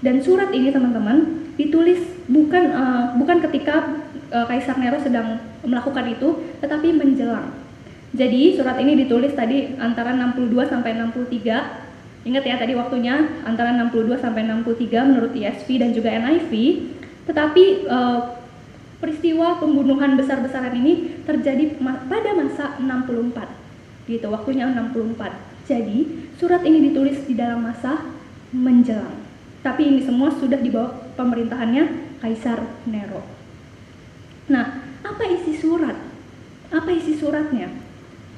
Dan 0.02 0.18
surat 0.22 0.50
ini 0.50 0.74
teman-teman 0.74 1.46
ditulis 1.54 2.02
bukan 2.26 2.64
uh, 2.74 3.04
bukan 3.14 3.38
ketika 3.46 4.02
uh, 4.34 4.46
Kaisar 4.50 4.78
Nero 4.78 4.98
sedang 4.98 5.38
melakukan 5.62 6.10
itu, 6.10 6.42
tetapi 6.58 6.90
menjelang 6.94 7.62
jadi 8.12 8.60
surat 8.60 8.76
ini 8.76 8.92
ditulis 8.92 9.32
tadi 9.32 9.72
antara 9.80 10.12
62 10.12 10.52
sampai 10.68 10.92
63. 11.00 12.28
Ingat 12.28 12.44
ya 12.44 12.56
tadi 12.60 12.76
waktunya 12.76 13.24
antara 13.48 13.72
62 13.72 14.20
sampai 14.20 14.44
63 14.44 15.08
menurut 15.08 15.32
ESV 15.32 15.68
dan 15.80 15.90
juga 15.96 16.12
NIV. 16.12 16.52
Tetapi 17.24 17.64
eh, 17.88 18.18
peristiwa 19.02 19.58
pembunuhan 19.58 20.14
besar-besaran 20.14 20.78
ini 20.78 21.26
terjadi 21.26 21.74
pada 21.82 22.30
masa 22.38 22.78
64. 22.78 24.06
Gitu, 24.06 24.26
waktunya 24.30 24.70
64. 24.70 25.66
Jadi, 25.66 26.30
surat 26.38 26.62
ini 26.62 26.90
ditulis 26.90 27.26
di 27.26 27.34
dalam 27.34 27.66
masa 27.66 28.14
menjelang. 28.54 29.18
Tapi 29.66 29.90
ini 29.90 30.00
semua 30.06 30.30
sudah 30.30 30.62
di 30.62 30.70
bawah 30.70 31.02
pemerintahannya 31.18 32.14
Kaisar 32.22 32.62
Nero. 32.86 33.26
Nah, 34.46 34.86
apa 35.02 35.22
isi 35.26 35.58
surat? 35.58 35.98
Apa 36.70 36.90
isi 36.94 37.18
suratnya? 37.18 37.70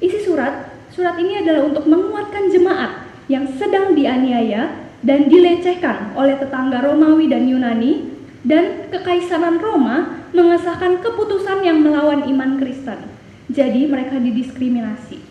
Isi 0.01 0.25
surat, 0.25 0.73
surat 0.89 1.17
ini 1.21 1.45
adalah 1.45 1.69
untuk 1.69 1.85
menguatkan 1.85 2.49
jemaat 2.49 3.05
yang 3.29 3.45
sedang 3.57 3.93
dianiaya 3.93 4.85
dan 5.05 5.29
dilecehkan 5.29 6.17
oleh 6.17 6.37
tetangga 6.37 6.81
Romawi 6.81 7.29
dan 7.29 7.45
Yunani 7.49 8.09
dan 8.45 8.89
kekaisaran 8.93 9.57
Roma 9.57 10.14
mengesahkan 10.35 10.99
keputusan 10.99 11.63
yang 11.63 11.79
melawan 11.79 12.27
iman 12.27 12.59
Kristen. 12.59 13.07
Jadi 13.47 13.87
mereka 13.87 14.19
didiskriminasi. 14.19 15.23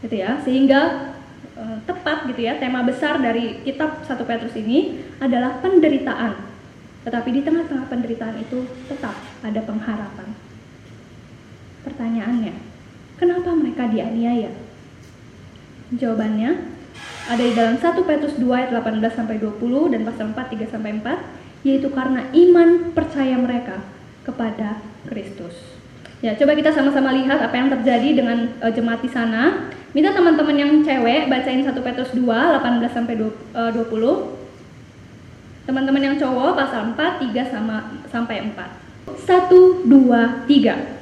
Gitu 0.00 0.14
ya, 0.16 0.38
sehingga 0.40 1.12
e, 1.58 1.64
tepat 1.84 2.30
gitu 2.30 2.40
ya, 2.46 2.56
tema 2.56 2.86
besar 2.86 3.18
dari 3.18 3.60
kitab 3.66 4.06
1 4.06 4.14
Petrus 4.24 4.54
ini 4.54 5.02
adalah 5.18 5.58
penderitaan. 5.58 6.38
Tetapi 7.04 7.28
di 7.34 7.40
tengah-tengah 7.42 7.90
penderitaan 7.90 8.38
itu 8.38 8.64
tetap 8.86 9.18
ada 9.42 9.60
pengharapan. 9.66 10.28
Pertanyaannya, 11.84 12.70
Kenapa 13.20 13.52
mereka 13.52 13.84
dianiaya? 13.84 14.48
Jawabannya 15.92 16.56
ada 17.28 17.42
di 17.44 17.52
dalam 17.52 17.76
1 17.76 18.08
Petrus 18.08 18.40
2 18.40 18.48
ayat 18.48 18.72
18 18.72 18.96
sampai 19.12 19.36
20 19.36 19.92
dan 19.92 20.08
pasal 20.08 20.32
4 20.32 20.56
3 20.56 20.72
sampai 20.72 20.90
4 21.04 21.68
yaitu 21.68 21.92
karena 21.92 22.24
iman 22.32 22.96
percaya 22.96 23.36
mereka 23.36 23.84
kepada 24.30 24.78
Kristus. 25.10 25.80
Ya, 26.20 26.36
coba 26.36 26.52
kita 26.52 26.70
sama-sama 26.70 27.16
lihat 27.16 27.40
apa 27.40 27.54
yang 27.56 27.72
terjadi 27.72 28.22
dengan 28.22 28.52
uh, 28.60 28.68
jemaat 28.68 29.00
di 29.00 29.10
sana. 29.10 29.72
Minta 29.90 30.14
teman-teman 30.14 30.54
yang 30.54 30.70
cewek 30.86 31.26
bacain 31.26 31.66
1 31.66 31.74
Petrus 31.74 32.14
2 32.14 32.22
18 32.22 32.86
sampai 32.94 33.18
20. 33.18 33.34
E, 33.50 34.06
teman-teman 35.66 35.98
yang 35.98 36.14
cowok 36.14 36.54
pasal 36.54 36.94
4 36.94 37.26
3 37.26 37.50
sama 37.50 37.98
sampai 38.06 38.46
4. 38.54 38.54
1 39.18 39.90
2 39.90 40.46
3. 40.46 40.99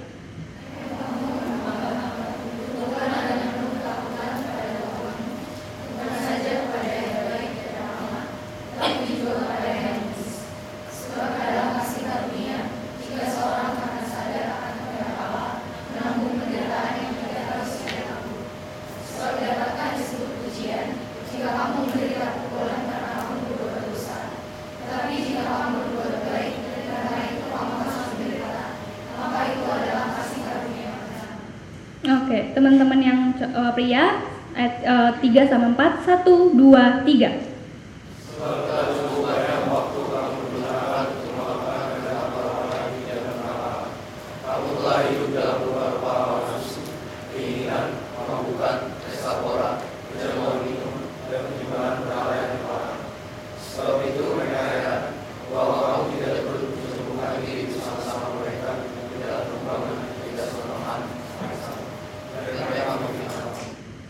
3 35.21 35.49
sama 35.49 35.69
4, 35.75 36.25
1, 36.25 36.57
2, 36.57 37.05
3. 37.05 37.49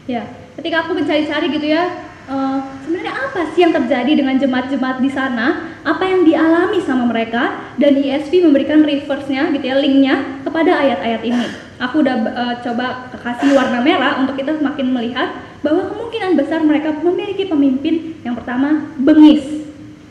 Yeah 0.08 0.37
ketika 0.58 0.82
aku 0.82 0.98
mencari-cari 0.98 1.46
gitu 1.54 1.70
ya, 1.70 1.86
uh, 2.26 2.58
sebenarnya 2.82 3.14
apa 3.14 3.54
sih 3.54 3.62
yang 3.62 3.70
terjadi 3.70 4.12
dengan 4.18 4.34
jemaat-jemaat 4.42 4.98
di 4.98 5.10
sana? 5.14 5.70
Apa 5.86 6.02
yang 6.02 6.26
dialami 6.26 6.82
sama 6.82 7.06
mereka? 7.06 7.70
Dan 7.78 7.94
ESV 7.94 8.42
memberikan 8.42 8.82
reverse-nya 8.82 9.54
gitu 9.54 9.62
ya, 9.70 9.78
linknya 9.78 10.42
kepada 10.42 10.82
ayat-ayat 10.82 11.22
ini. 11.22 11.46
Aku 11.78 12.02
udah 12.02 12.16
uh, 12.34 12.54
coba 12.66 13.06
kasih 13.22 13.54
warna 13.54 13.78
merah 13.78 14.18
untuk 14.18 14.34
kita 14.34 14.58
semakin 14.58 14.90
melihat 14.90 15.30
bahwa 15.62 15.94
kemungkinan 15.94 16.34
besar 16.34 16.58
mereka 16.66 16.90
memiliki 16.90 17.46
pemimpin 17.46 18.18
yang 18.26 18.34
pertama 18.34 18.90
bengis, 18.98 19.62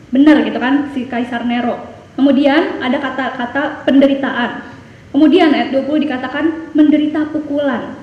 benar 0.08 0.40
gitu 0.48 0.56
kan 0.56 0.88
si 0.96 1.04
Kaisar 1.04 1.44
Nero. 1.44 1.76
Kemudian 2.16 2.80
ada 2.80 2.96
kata-kata 2.96 3.84
penderitaan. 3.84 4.64
Kemudian 5.12 5.52
ayat 5.52 5.76
20 5.76 6.04
dikatakan 6.08 6.72
menderita 6.72 7.28
pukulan. 7.36 7.97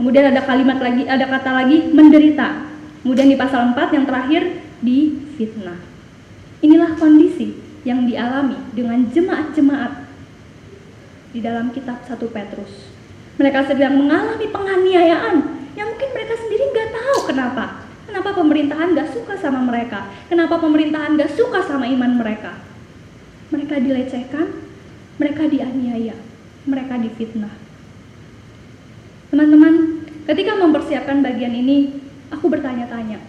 Kemudian 0.00 0.32
ada 0.32 0.40
kalimat 0.48 0.80
lagi, 0.80 1.04
ada 1.04 1.28
kata 1.28 1.52
lagi 1.52 1.92
menderita. 1.92 2.72
Kemudian 3.04 3.28
di 3.28 3.36
pasal 3.36 3.76
4 3.76 3.92
yang 3.92 4.08
terakhir 4.08 4.64
di 4.80 5.12
fitnah. 5.36 5.76
Inilah 6.64 6.96
kondisi 6.96 7.52
yang 7.84 8.08
dialami 8.08 8.56
dengan 8.72 9.04
jemaat-jemaat 9.12 10.08
di 11.36 11.44
dalam 11.44 11.68
kitab 11.76 12.00
1 12.08 12.16
Petrus. 12.16 12.96
Mereka 13.36 13.68
sedang 13.68 14.00
mengalami 14.00 14.48
penganiayaan 14.48 15.36
yang 15.76 15.92
mungkin 15.92 16.16
mereka 16.16 16.32
sendiri 16.48 16.64
nggak 16.72 16.90
tahu 16.96 17.18
kenapa. 17.28 17.84
Kenapa 18.08 18.30
pemerintahan 18.40 18.96
nggak 18.96 19.12
suka 19.12 19.36
sama 19.36 19.60
mereka? 19.68 20.08
Kenapa 20.32 20.56
pemerintahan 20.64 21.12
nggak 21.20 21.36
suka 21.36 21.60
sama 21.68 21.84
iman 21.84 22.16
mereka? 22.16 22.56
Mereka 23.52 23.76
dilecehkan, 23.84 24.48
mereka 25.20 25.44
dianiaya, 25.44 26.16
mereka 26.64 26.96
difitnah. 26.96 27.52
Teman-teman, 29.30 30.02
ketika 30.26 30.58
mempersiapkan 30.58 31.22
bagian 31.22 31.54
ini, 31.54 32.02
aku 32.34 32.50
bertanya-tanya, 32.50 33.22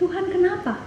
Tuhan 0.00 0.32
kenapa? 0.32 0.80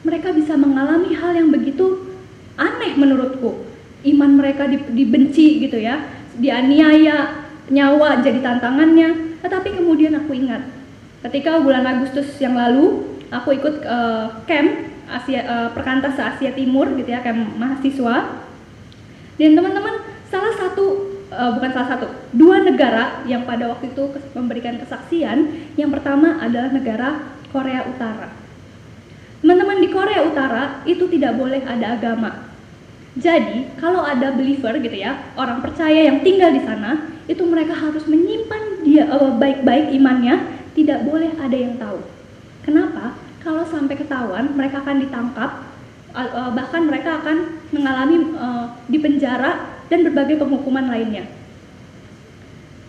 Mereka 0.00 0.32
bisa 0.32 0.56
mengalami 0.56 1.12
hal 1.12 1.36
yang 1.36 1.52
begitu 1.52 2.08
aneh 2.56 2.96
menurutku. 2.96 3.68
Iman 4.00 4.40
mereka 4.40 4.64
dibenci 4.70 5.60
gitu 5.60 5.76
ya, 5.76 6.08
dianiaya, 6.40 7.44
nyawa 7.68 8.24
jadi 8.24 8.40
tantangannya. 8.40 9.38
Tetapi 9.44 9.76
kemudian 9.76 10.16
aku 10.16 10.32
ingat, 10.32 10.64
ketika 11.28 11.60
bulan 11.60 11.84
Agustus 11.84 12.32
yang 12.40 12.56
lalu, 12.56 13.04
aku 13.28 13.60
ikut 13.60 13.84
uh, 13.84 14.40
camp 14.48 14.88
Asia 15.08 15.40
uh, 15.44 15.68
perkantas 15.76 16.16
Asia 16.16 16.56
Timur 16.56 16.88
gitu 16.96 17.12
ya, 17.12 17.20
camp 17.20 17.44
mahasiswa. 17.60 18.40
Dan 19.36 19.52
teman-teman, 19.52 20.00
salah 20.32 20.56
satu 20.56 21.17
uh, 21.32 21.50
bukan 21.56 21.70
salah 21.72 21.88
satu, 21.96 22.06
dua 22.32 22.60
negara 22.64 23.24
yang 23.24 23.44
pada 23.44 23.68
waktu 23.68 23.92
itu 23.92 24.04
memberikan 24.32 24.76
kesaksian. 24.80 25.70
Yang 25.76 25.90
pertama 26.00 26.40
adalah 26.40 26.70
negara 26.72 27.08
Korea 27.52 27.84
Utara. 27.88 28.28
Teman-teman 29.38 29.78
di 29.78 29.88
Korea 29.88 30.26
Utara 30.26 30.82
itu 30.82 31.06
tidak 31.06 31.38
boleh 31.38 31.62
ada 31.62 31.94
agama. 31.94 32.50
Jadi 33.18 33.66
kalau 33.78 34.02
ada 34.04 34.34
believer 34.34 34.78
gitu 34.78 34.94
ya, 34.94 35.18
orang 35.34 35.58
percaya 35.58 36.06
yang 36.06 36.22
tinggal 36.22 36.54
di 36.54 36.62
sana, 36.62 37.08
itu 37.26 37.42
mereka 37.46 37.74
harus 37.74 38.06
menyimpan 38.06 38.82
dia 38.86 39.10
uh, 39.10 39.34
baik-baik 39.34 39.94
imannya, 39.94 40.42
tidak 40.74 41.02
boleh 41.06 41.34
ada 41.38 41.56
yang 41.56 41.74
tahu. 41.78 41.98
Kenapa? 42.62 43.16
Kalau 43.42 43.64
sampai 43.64 43.96
ketahuan, 43.96 44.52
mereka 44.52 44.84
akan 44.84 45.00
ditangkap, 45.02 45.50
uh, 46.14 46.50
bahkan 46.52 46.84
mereka 46.84 47.22
akan 47.22 47.58
mengalami 47.72 48.16
uh, 48.36 48.76
di 48.86 48.98
penjara 49.00 49.77
dan 49.88 50.04
berbagai 50.04 50.40
penghukuman 50.40 50.88
lainnya. 50.88 51.26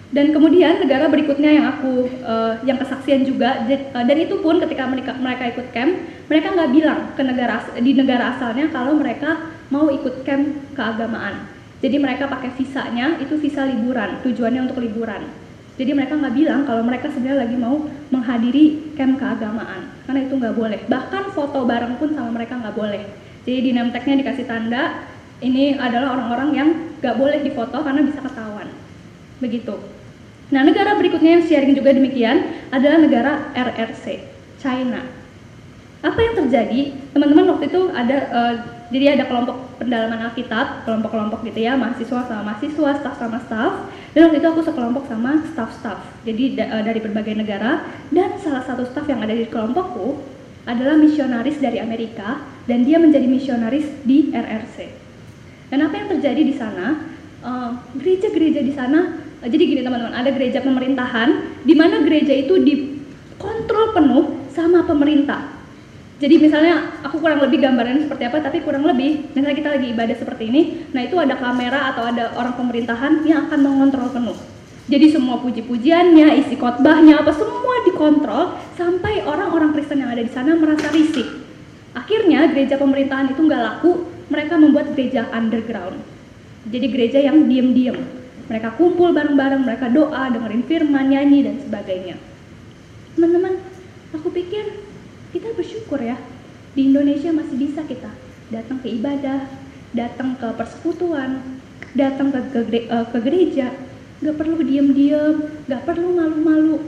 Dan 0.09 0.33
kemudian 0.33 0.81
negara 0.81 1.05
berikutnya 1.05 1.51
yang 1.53 1.65
aku 1.69 2.09
uh, 2.25 2.57
yang 2.65 2.81
kesaksian 2.81 3.29
juga 3.29 3.61
dan 3.93 4.17
itu 4.17 4.41
pun 4.41 4.57
ketika 4.57 4.89
mereka 4.89 5.13
mereka 5.13 5.43
ikut 5.53 5.69
camp 5.69 6.01
mereka 6.25 6.47
nggak 6.49 6.71
bilang 6.73 6.99
ke 7.13 7.21
negara 7.21 7.61
di 7.77 7.93
negara 7.93 8.33
asalnya 8.33 8.73
kalau 8.73 8.97
mereka 8.97 9.53
mau 9.69 9.85
ikut 9.93 10.25
camp 10.25 10.73
keagamaan. 10.73 11.45
Jadi 11.79 11.95
mereka 12.01 12.25
pakai 12.25 12.49
visanya 12.57 13.21
itu 13.21 13.37
visa 13.37 13.69
liburan 13.69 14.17
tujuannya 14.25 14.65
untuk 14.65 14.81
liburan. 14.81 15.29
Jadi 15.77 15.95
mereka 15.95 16.17
nggak 16.17 16.35
bilang 16.35 16.65
kalau 16.65 16.83
mereka 16.83 17.07
sebenarnya 17.13 17.45
lagi 17.45 17.55
mau 17.55 17.77
menghadiri 18.09 18.97
camp 18.97 19.21
keagamaan 19.21 19.93
karena 20.09 20.25
itu 20.25 20.33
nggak 20.41 20.55
boleh. 20.57 20.79
Bahkan 20.89 21.23
foto 21.37 21.69
bareng 21.69 22.01
pun 22.01 22.17
sama 22.17 22.33
mereka 22.33 22.57
nggak 22.57 22.73
boleh. 22.73 23.05
Jadi 23.45 23.59
di 23.61 23.71
nemteknya 23.77 24.25
dikasih 24.25 24.49
tanda 24.49 25.05
ini 25.39 25.79
adalah 25.79 26.19
orang-orang 26.19 26.49
yang 26.55 26.69
gak 26.99 27.15
boleh 27.15 27.39
difoto 27.39 27.79
karena 27.79 28.03
bisa 28.03 28.19
ketahuan. 28.19 28.67
Begitu. 29.39 29.75
Nah, 30.49 30.65
negara 30.65 30.97
berikutnya 30.97 31.39
yang 31.39 31.43
sharing 31.45 31.77
juga 31.77 31.93
demikian 31.93 32.65
adalah 32.73 32.97
negara 32.97 33.31
RRC, 33.53 34.25
China. 34.57 35.05
Apa 36.01 36.19
yang 36.19 36.33
terjadi? 36.43 36.95
Teman-teman 37.13 37.55
waktu 37.55 37.69
itu 37.69 37.91
ada 37.93 38.17
uh, 38.33 38.55
jadi 38.89 39.13
ada 39.13 39.29
kelompok 39.29 39.77
pendalaman 39.77 40.25
Alkitab, 40.25 40.89
kelompok-kelompok 40.89 41.45
gitu 41.45 41.59
ya, 41.69 41.77
mahasiswa 41.77 42.25
sama 42.25 42.41
mahasiswa, 42.41 42.89
staff 42.97 43.15
sama 43.21 43.37
staff. 43.45 43.73
Dan 44.17 44.25
waktu 44.25 44.41
itu 44.41 44.47
aku 44.49 44.61
sekelompok 44.65 45.05
sama 45.05 45.45
staff-staff. 45.53 46.01
Jadi 46.25 46.57
da 46.57 46.65
uh, 46.73 46.83
dari 46.83 46.97
berbagai 46.97 47.37
negara 47.37 47.85
dan 48.09 48.33
salah 48.41 48.65
satu 48.65 48.89
staff 48.89 49.05
yang 49.05 49.21
ada 49.21 49.37
di 49.37 49.45
kelompokku 49.45 50.17
adalah 50.65 50.97
misionaris 50.97 51.61
dari 51.61 51.77
Amerika 51.77 52.41
dan 52.65 52.81
dia 52.81 52.97
menjadi 52.97 53.29
misionaris 53.29 53.85
di 54.01 54.33
RRC. 54.33 54.98
Dan 55.69 55.85
apa 55.85 55.93
yang 55.97 56.07
terjadi 56.17 56.41
di 56.41 56.55
sana? 56.57 57.09
Eh, 57.39 57.71
gereja-gereja 57.95 58.59
uh, 58.59 58.67
di 58.67 58.73
sana, 58.75 58.99
uh, 59.39 59.47
jadi 59.47 59.63
gini 59.63 59.79
teman-teman, 59.79 60.11
ada 60.11 60.27
gereja 60.35 60.59
pemerintahan, 60.59 61.55
di 61.63 61.71
mana 61.71 62.03
gereja 62.03 62.35
itu 62.35 62.59
dikontrol 62.59 63.95
penuh 63.95 64.43
sama 64.51 64.83
pemerintah. 64.83 65.55
Jadi 66.19 66.35
misalnya 66.35 66.99
aku 66.99 67.23
kurang 67.23 67.39
lebih 67.39 67.63
gambarannya 67.63 68.03
seperti 68.03 68.27
apa, 68.27 68.43
tapi 68.43 68.59
kurang 68.59 68.83
lebih 68.83 69.31
misalnya 69.31 69.55
kita 69.55 69.69
lagi 69.71 69.87
ibadah 69.87 70.15
seperti 70.19 70.43
ini, 70.51 70.61
nah 70.91 70.99
itu 70.99 71.15
ada 71.15 71.39
kamera 71.39 71.95
atau 71.95 72.03
ada 72.11 72.35
orang 72.35 72.59
pemerintahan 72.59 73.23
yang 73.23 73.47
akan 73.47 73.59
mengontrol 73.63 74.11
penuh. 74.11 74.35
Jadi 74.91 75.07
semua 75.07 75.39
puji-pujiannya, 75.39 76.43
isi 76.43 76.59
khotbahnya, 76.59 77.23
apa 77.23 77.31
semua 77.31 77.87
dikontrol 77.87 78.59
sampai 78.75 79.23
orang-orang 79.23 79.71
Kristen 79.71 80.03
yang 80.03 80.11
ada 80.11 80.27
di 80.27 80.31
sana 80.35 80.59
merasa 80.59 80.91
risih. 80.91 81.39
Akhirnya 81.95 82.51
gereja 82.51 82.75
pemerintahan 82.75 83.31
itu 83.31 83.39
nggak 83.39 83.63
laku, 83.63 84.18
mereka 84.29 84.55
membuat 84.55 84.93
gereja 84.93 85.27
underground. 85.33 85.99
Jadi 86.69 86.87
gereja 86.89 87.19
yang 87.19 87.49
diam-diam. 87.49 87.97
Mereka 88.49 88.77
kumpul 88.77 89.13
bareng-bareng, 89.13 89.61
mereka 89.61 89.89
doa, 89.93 90.29
dengerin 90.33 90.65
firman, 90.65 91.05
nyanyi, 91.13 91.45
dan 91.45 91.61
sebagainya. 91.61 92.17
Teman-teman, 93.13 93.61
aku 94.13 94.33
pikir 94.33 94.85
kita 95.29 95.53
bersyukur 95.53 96.01
ya, 96.01 96.17
di 96.73 96.89
Indonesia 96.89 97.29
masih 97.29 97.57
bisa 97.57 97.85
kita 97.85 98.09
datang 98.49 98.81
ke 98.81 98.89
ibadah, 98.89 99.45
datang 99.93 100.37
ke 100.37 100.47
persekutuan, 100.57 101.61
datang 101.93 102.33
ke, 102.33 102.39
ke, 102.53 102.59
eh, 102.89 103.05
ke 103.09 103.17
gereja, 103.21 103.67
gak 104.21 104.35
perlu 104.37 104.61
diam-diam, 104.61 105.45
gak 105.69 105.85
perlu 105.85 106.17
malu-malu. 106.17 106.81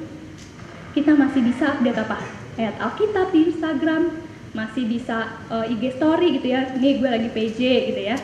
Kita 0.97 1.13
masih 1.13 1.41
bisa 1.45 1.77
update 1.77 2.01
apa? 2.01 2.17
Ayat 2.59 2.75
Alkitab 2.81 3.31
di 3.31 3.53
Instagram, 3.53 4.20
masih 4.51 4.83
bisa 4.83 5.39
uh, 5.47 5.63
eh, 5.63 5.73
IG 5.73 5.95
story 5.95 6.39
gitu 6.39 6.47
ya. 6.51 6.67
Ini 6.75 6.99
gue 6.99 7.09
lagi 7.09 7.29
PJ 7.31 7.59
gitu 7.91 8.01
ya. 8.01 8.17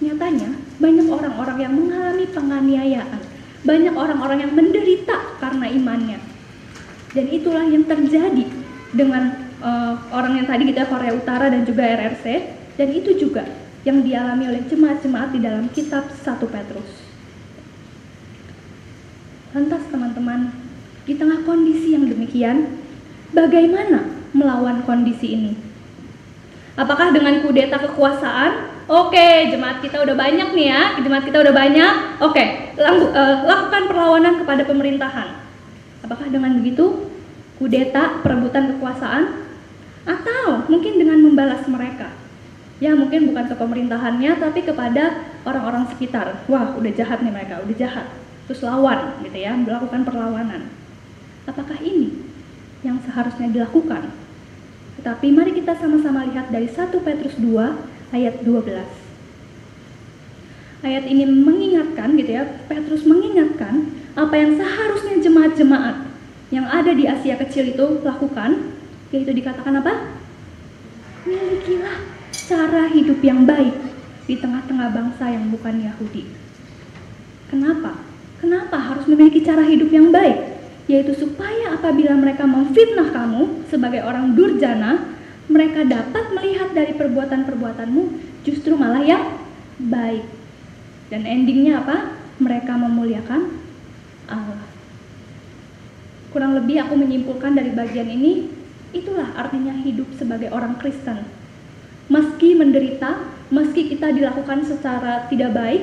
Nyatanya 0.00 0.48
banyak 0.80 1.06
orang-orang 1.10 1.58
yang 1.60 1.72
mengalami 1.76 2.24
penganiayaan. 2.30 3.20
Banyak 3.60 3.94
orang-orang 3.94 4.38
yang 4.48 4.52
menderita 4.56 5.36
karena 5.42 5.66
imannya. 5.68 6.18
Dan 7.12 7.26
itulah 7.28 7.66
yang 7.66 7.84
terjadi 7.84 8.46
dengan 8.94 9.50
uh, 9.60 9.94
orang 10.14 10.40
yang 10.40 10.46
tadi 10.46 10.64
kita 10.70 10.88
Korea 10.88 11.12
Utara 11.12 11.50
dan 11.52 11.66
juga 11.66 11.84
RRC 11.84 12.26
dan 12.78 12.88
itu 12.94 13.12
juga 13.18 13.44
yang 13.84 14.04
dialami 14.04 14.44
oleh 14.48 14.62
jemaat-jemaat 14.68 15.30
di 15.32 15.40
dalam 15.40 15.66
kitab 15.72 16.08
1 16.12 16.24
Petrus. 16.48 16.90
Lantas 19.50 19.82
teman-teman 19.90 20.54
di 21.04 21.18
tengah 21.18 21.42
kondisi 21.42 21.96
yang 21.96 22.06
demikian 22.06 22.78
bagaimana 23.34 24.19
melawan 24.36 24.82
kondisi 24.84 25.34
ini? 25.34 25.52
Apakah 26.78 27.12
dengan 27.12 27.42
kudeta 27.44 27.76
kekuasaan 27.76 28.70
Oke, 28.90 29.54
jemaat 29.54 29.78
kita 29.78 30.02
udah 30.02 30.18
banyak 30.18 30.50
nih 30.50 30.66
ya. 30.66 30.98
Jemaat 30.98 31.22
kita 31.22 31.38
udah 31.38 31.54
banyak. 31.54 32.18
Oke, 32.26 32.74
lang- 32.74 33.14
eh, 33.14 33.36
lakukan 33.46 33.86
perlawanan 33.86 34.42
kepada 34.42 34.66
pemerintahan. 34.66 35.46
Apakah 36.02 36.26
dengan 36.26 36.58
begitu 36.58 37.06
kudeta, 37.62 38.18
perebutan 38.18 38.74
kekuasaan 38.74 39.46
atau 40.02 40.66
mungkin 40.66 40.98
dengan 40.98 41.22
membalas 41.22 41.62
mereka? 41.70 42.10
Ya, 42.82 42.98
mungkin 42.98 43.30
bukan 43.30 43.46
ke 43.46 43.54
pemerintahannya 43.54 44.42
tapi 44.42 44.66
kepada 44.66 45.22
orang-orang 45.46 45.86
sekitar. 45.94 46.42
Wah, 46.50 46.74
udah 46.74 46.90
jahat 46.90 47.22
nih 47.22 47.30
mereka, 47.30 47.62
udah 47.62 47.76
jahat. 47.78 48.10
Terus 48.50 48.66
lawan 48.66 49.22
gitu 49.22 49.38
ya, 49.38 49.54
melakukan 49.54 50.02
perlawanan. 50.02 50.66
Apakah 51.46 51.78
ini 51.78 52.26
yang 52.84 53.00
seharusnya 53.04 53.48
dilakukan? 53.52 54.12
Tetapi 55.00 55.26
mari 55.32 55.56
kita 55.56 55.72
sama-sama 55.80 56.28
lihat 56.28 56.52
dari 56.52 56.68
1 56.68 56.92
Petrus 57.00 57.36
2 57.40 58.12
ayat 58.12 58.44
12. 58.44 58.84
Ayat 60.80 61.04
ini 61.08 61.24
mengingatkan 61.28 62.16
gitu 62.16 62.30
ya, 62.36 62.44
Petrus 62.68 63.04
mengingatkan 63.04 63.92
apa 64.16 64.34
yang 64.36 64.56
seharusnya 64.56 65.20
jemaat-jemaat 65.20 65.96
yang 66.50 66.66
ada 66.66 66.92
di 66.92 67.08
Asia 67.08 67.36
kecil 67.40 67.72
itu 67.72 67.86
lakukan, 68.04 68.76
yaitu 69.08 69.32
dikatakan 69.32 69.80
apa? 69.80 70.12
Milikilah 71.24 72.00
cara 72.32 72.90
hidup 72.90 73.20
yang 73.22 73.44
baik 73.46 73.76
di 74.28 74.34
tengah-tengah 74.36 74.88
bangsa 74.90 75.30
yang 75.30 75.48
bukan 75.48 75.80
Yahudi. 75.80 76.28
Kenapa? 77.48 77.98
Kenapa 78.40 78.76
harus 78.78 79.04
memiliki 79.08 79.44
cara 79.44 79.64
hidup 79.64 79.88
yang 79.92 80.08
baik? 80.12 80.59
Yaitu 80.90 81.14
supaya 81.14 81.78
apabila 81.78 82.18
mereka 82.18 82.50
memfitnah 82.50 83.14
kamu 83.14 83.70
sebagai 83.70 84.02
orang 84.02 84.34
durjana, 84.34 85.06
mereka 85.46 85.86
dapat 85.86 86.34
melihat 86.34 86.74
dari 86.74 86.98
perbuatan-perbuatanmu 86.98 88.02
justru 88.42 88.74
malah 88.74 89.06
yang 89.06 89.38
baik. 89.78 90.26
Dan 91.14 91.22
endingnya 91.30 91.78
apa? 91.78 92.18
Mereka 92.42 92.74
memuliakan 92.74 93.54
Allah. 94.26 94.66
Kurang 96.30 96.58
lebih 96.58 96.82
aku 96.82 96.94
menyimpulkan 96.94 97.54
dari 97.54 97.74
bagian 97.74 98.06
ini, 98.06 98.50
itulah 98.90 99.34
artinya 99.34 99.74
hidup 99.82 100.10
sebagai 100.14 100.50
orang 100.50 100.78
Kristen. 100.78 101.26
Meski 102.10 102.58
menderita, 102.58 103.22
meski 103.50 103.90
kita 103.90 104.10
dilakukan 104.14 104.66
secara 104.66 105.26
tidak 105.26 105.54
baik, 105.54 105.82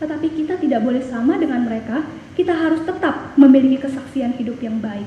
tetapi 0.00 0.28
kita 0.32 0.60
tidak 0.60 0.80
boleh 0.80 1.04
sama 1.04 1.36
dengan 1.36 1.68
mereka, 1.68 2.04
kita 2.34 2.50
harus 2.50 2.82
tetap 2.82 3.34
memiliki 3.38 3.78
kesaksian 3.86 4.34
hidup 4.38 4.58
yang 4.58 4.82
baik. 4.82 5.06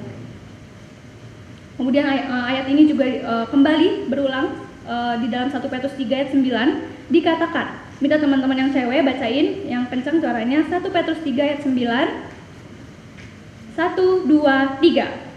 Kemudian 1.78 2.09
ayat, 2.09 2.25
ayat 2.25 2.65
ini 2.73 2.89
juga 2.89 3.05
uh, 3.05 3.45
kembali 3.53 4.09
berulang 4.09 4.49
uh, 4.88 5.13
di 5.21 5.30
dalam 5.30 5.51
1 5.53 5.61
Petrus 5.61 5.93
3 5.93 6.09
ayat 6.09 6.34
9 6.34 7.13
dikatakan, 7.13 7.67
minta 8.01 8.17
teman-teman 8.17 8.57
yang 8.57 8.71
cewek 8.73 9.05
bacain 9.05 9.69
yang 9.69 9.86
kencang 9.91 10.17
suaranya 10.17 10.65
1 10.65 10.82
Petrus 10.82 11.21
3 11.21 11.38
ayat 11.38 11.59
9 11.61 11.78
1 13.78 13.78
2 13.78 13.78
3 13.78 15.28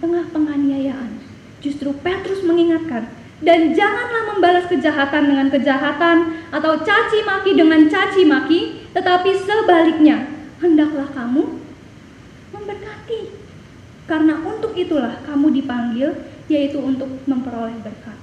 tengah 0.00 0.24
penganiayaan. 0.32 1.20
Justru 1.60 1.92
Petrus 2.00 2.40
mengingatkan, 2.42 3.12
dan 3.50 3.74
janganlah 3.74 4.30
membalas 4.30 4.70
kejahatan 4.70 5.26
dengan 5.26 5.50
kejahatan 5.50 6.38
atau 6.54 6.78
caci 6.86 7.26
maki 7.26 7.58
dengan 7.58 7.82
caci 7.90 8.22
maki, 8.22 8.86
tetapi 8.94 9.34
sebaliknya, 9.42 10.30
hendaklah 10.62 11.10
kamu 11.10 11.58
memberkati. 12.54 13.34
Karena 14.06 14.38
untuk 14.46 14.78
itulah 14.78 15.18
kamu 15.26 15.50
dipanggil, 15.50 16.14
yaitu 16.46 16.78
untuk 16.78 17.10
memperoleh 17.26 17.74
berkat. 17.82 18.14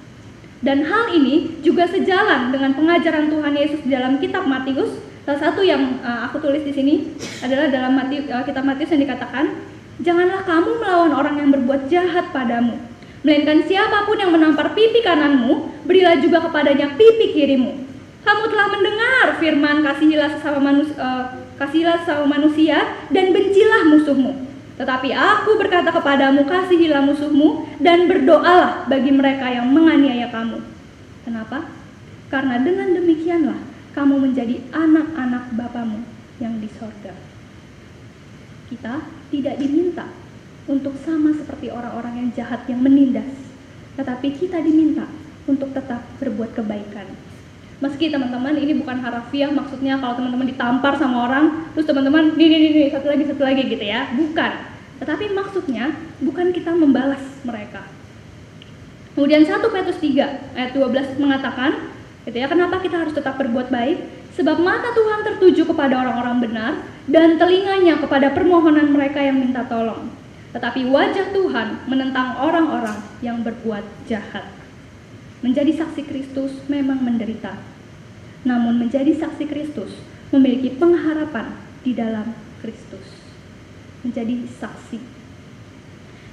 Dan 0.63 0.88
hal 0.88 1.11
ini 1.11 1.59
juga 1.59 1.91
sejalan 1.91 2.55
dengan 2.55 2.71
pengajaran 2.71 3.28
Tuhan 3.28 3.51
Yesus 3.51 3.84
di 3.84 3.91
dalam 3.91 4.23
kitab 4.23 4.47
Matius. 4.47 4.95
Salah 5.28 5.51
satu 5.51 5.59
yang 5.59 5.99
uh, 6.07 6.23
aku 6.32 6.39
tulis 6.39 6.63
di 6.63 6.71
sini 6.71 7.19
adalah 7.43 7.67
dalam 7.67 7.99
uh, 7.99 8.43
kitab 8.47 8.63
Matius 8.63 8.95
yang 8.95 9.03
dikatakan, 9.03 9.75
Janganlah 9.97 10.47
kamu 10.47 10.78
melawan 10.80 11.11
orang 11.11 11.36
yang 11.41 11.49
berbuat 11.51 11.91
jahat 11.91 12.30
padamu, 12.30 12.80
melainkan 13.28 13.59
siapa 13.67 14.07
pun 14.07 14.15
yang 14.15 14.32
menampar 14.32 14.71
pipi 14.71 15.03
kananmu, 15.03 15.84
berilah 15.84 16.15
juga 16.23 16.47
kepadanya 16.47 16.95
pipi 16.95 17.36
kirimu. 17.36 17.75
Kamu 18.23 18.43
telah 18.47 18.67
mendengar 18.71 19.36
firman 19.36 19.84
kasihilah 19.84 20.32
sesama 20.39 20.63
manusia, 20.63 20.95
uh, 20.95 21.36
kasihilah 21.59 22.07
sesama 22.07 22.39
manusia 22.39 22.95
dan 23.11 23.36
bencilah 23.36 23.84
musuhmu. 23.91 24.47
Tetapi 24.80 25.11
aku 25.11 25.59
berkata 25.59 25.91
kepadamu, 25.91 26.47
kasihilah 26.47 27.03
musuhmu 27.03 27.67
dan 27.84 28.07
berdoalah 28.07 28.88
bagi 28.88 29.11
mereka 29.11 29.51
yang 29.51 29.75
menganiaya 29.75 30.32
kamu. 30.32 30.63
Kenapa? 31.28 31.67
Karena 32.32 32.63
dengan 32.63 32.95
demikianlah 32.95 33.59
kamu 33.91 34.23
menjadi 34.23 34.55
anak-anak 34.71 35.51
Bapamu 35.51 35.99
yang 36.39 36.63
di 36.63 36.71
sorga. 36.80 37.11
Kita 38.71 39.03
tidak 39.36 39.55
diminta 39.59 40.07
untuk 40.68 40.99
sama 41.01 41.32
seperti 41.32 41.72
orang-orang 41.72 42.20
yang 42.22 42.30
jahat 42.36 42.68
yang 42.68 42.84
menindas, 42.84 43.32
tetapi 43.95 44.36
kita 44.36 44.59
diminta 44.59 45.07
untuk 45.47 45.72
tetap 45.72 46.03
berbuat 46.20 46.53
kebaikan. 46.53 47.07
Meski 47.80 48.11
teman-teman 48.11 48.57
ini 48.57 48.76
bukan 48.76 48.99
harafiah, 48.99 49.47
maksudnya 49.47 49.95
kalau 50.01 50.20
teman-teman 50.20 50.49
ditampar 50.49 50.99
sama 50.99 51.30
orang, 51.30 51.72
terus 51.72 51.88
teman-teman 51.88 52.36
nih 52.36 52.47
nih 52.49 52.59
nih 52.74 52.88
satu 52.91 53.07
lagi 53.07 53.24
satu 53.30 53.43
lagi 53.45 53.63
gitu 53.70 53.86
ya, 53.86 54.11
bukan. 54.18 54.51
Tetapi 54.97 55.26
maksudnya 55.32 55.93
bukan 56.20 56.51
kita 56.51 56.74
membalas 56.74 57.22
mereka. 57.45 57.86
Kemudian 59.13 59.45
1 59.45 59.61
Petrus 59.74 59.97
3 60.01 60.57
ayat 60.57 60.72
12 60.74 61.22
mengatakan, 61.22 61.89
gitu 62.26 62.38
ya, 62.38 62.49
kenapa 62.49 62.82
kita 62.82 63.01
harus 63.01 63.13
tetap 63.13 63.38
berbuat 63.38 63.70
baik? 63.70 63.97
Sebab 64.38 64.61
mata 64.61 64.93
Tuhan 64.93 65.26
tertuju 65.26 65.65
kepada 65.65 65.97
orang-orang 65.97 66.38
benar 66.38 66.74
dan 67.09 67.41
telinganya 67.41 67.97
kepada 67.97 68.30
permohonan 68.34 68.93
mereka 68.93 69.18
yang 69.22 69.41
minta 69.41 69.65
tolong. 69.65 70.26
Tetapi 70.56 70.88
wajah 70.88 71.36
Tuhan 71.36 71.88
menentang 71.91 72.39
orang-orang 72.39 73.00
yang 73.20 73.43
berbuat 73.43 73.84
jahat. 74.08 74.48
Menjadi 75.43 75.76
saksi 75.76 76.02
Kristus 76.08 76.64
memang 76.72 77.04
menderita. 77.04 77.60
Namun 78.48 78.80
menjadi 78.80 79.12
saksi 79.12 79.45
Kristus 79.45 79.91
memiliki 80.32 80.76
pengharapan 80.80 81.52
di 81.84 81.91
dalam 81.93 82.32
Kristus. 82.64 83.06
Menjadi 84.02 84.48
saksi. 84.48 85.00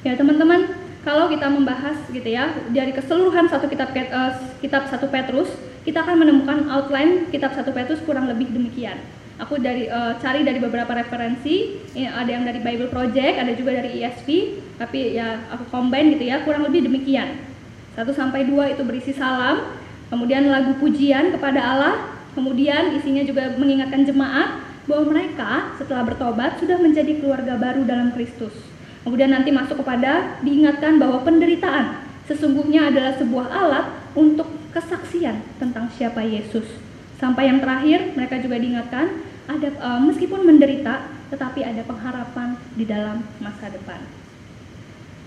Ya 0.05 0.15
teman-teman, 0.15 0.69
kalau 1.05 1.29
kita 1.29 1.53
membahas 1.53 2.01
gitu 2.09 2.29
ya 2.29 2.49
dari 2.73 2.93
keseluruhan 2.97 3.49
satu 3.49 3.69
kitab 3.69 3.93
uh, 3.93 4.33
kitab 4.65 4.89
satu 4.89 5.09
Petrus, 5.13 5.53
kita 5.85 6.01
akan 6.01 6.25
menemukan 6.25 6.65
outline 6.73 7.29
kitab 7.29 7.53
satu 7.53 7.77
Petrus 7.77 8.01
kurang 8.09 8.25
lebih 8.31 8.49
demikian. 8.53 9.05
Aku 9.35 9.59
dari 9.59 9.91
uh, 9.91 10.15
cari 10.23 10.47
dari 10.47 10.63
beberapa 10.63 10.95
referensi, 10.95 11.83
ya, 11.91 12.15
ada 12.15 12.31
yang 12.31 12.47
dari 12.47 12.63
Bible 12.63 12.87
Project, 12.87 13.35
ada 13.35 13.51
juga 13.59 13.83
dari 13.83 13.99
ESV, 13.99 14.29
tapi 14.79 15.19
ya 15.19 15.43
aku 15.51 15.67
combine 15.75 16.15
gitu 16.15 16.31
ya, 16.31 16.47
kurang 16.47 16.63
lebih 16.71 16.87
demikian. 16.87 17.43
1 17.99 18.07
sampai 18.15 18.47
2 18.47 18.79
itu 18.79 18.83
berisi 18.87 19.11
salam, 19.11 19.75
kemudian 20.07 20.47
lagu 20.47 20.79
pujian 20.79 21.35
kepada 21.35 21.59
Allah, 21.59 21.95
kemudian 22.39 22.95
isinya 22.95 23.27
juga 23.27 23.59
mengingatkan 23.59 24.07
jemaat 24.07 24.63
bahwa 24.87 25.19
mereka 25.19 25.75
setelah 25.83 26.07
bertobat 26.07 26.63
sudah 26.63 26.79
menjadi 26.79 27.19
keluarga 27.19 27.59
baru 27.59 27.83
dalam 27.83 28.15
Kristus. 28.15 28.55
Kemudian 29.03 29.35
nanti 29.35 29.51
masuk 29.51 29.83
kepada 29.83 30.39
diingatkan 30.47 31.03
bahwa 31.03 31.27
penderitaan 31.27 32.07
sesungguhnya 32.25 32.89
adalah 32.89 33.13
sebuah 33.19 33.47
alat 33.53 33.87
untuk 34.17 34.49
kesaksian 34.73 35.43
tentang 35.61 35.91
siapa 35.93 36.25
Yesus. 36.25 36.84
Sampai 37.19 37.47
yang 37.47 37.63
terakhir, 37.63 38.15
mereka 38.19 38.43
juga 38.43 38.59
diingatkan 38.59 39.07
ada 39.45 39.69
uh, 39.79 40.01
meskipun 40.03 40.43
menderita, 40.43 41.11
tetapi 41.29 41.61
ada 41.63 41.85
pengharapan 41.85 42.57
di 42.75 42.85
dalam 42.89 43.23
masa 43.39 43.69
depan. 43.69 44.01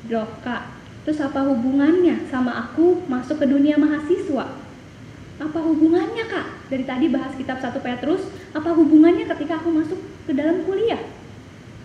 Loh, 0.07 0.29
Kak, 0.41 0.71
terus 1.05 1.19
apa 1.21 1.43
hubungannya 1.45 2.25
sama 2.31 2.53
aku 2.67 3.05
masuk 3.05 3.43
ke 3.43 3.45
dunia 3.45 3.77
mahasiswa? 3.77 4.57
Apa 5.37 5.59
hubungannya, 5.61 6.25
Kak? 6.25 6.71
Dari 6.73 6.83
tadi 6.87 7.05
bahas 7.13 7.37
kitab 7.37 7.61
1 7.61 7.77
Petrus, 7.77 8.25
apa 8.57 8.73
hubungannya 8.73 9.29
ketika 9.29 9.61
aku 9.61 9.69
masuk 9.69 9.99
ke 10.25 10.33
dalam 10.33 10.65
kuliah? 10.65 10.99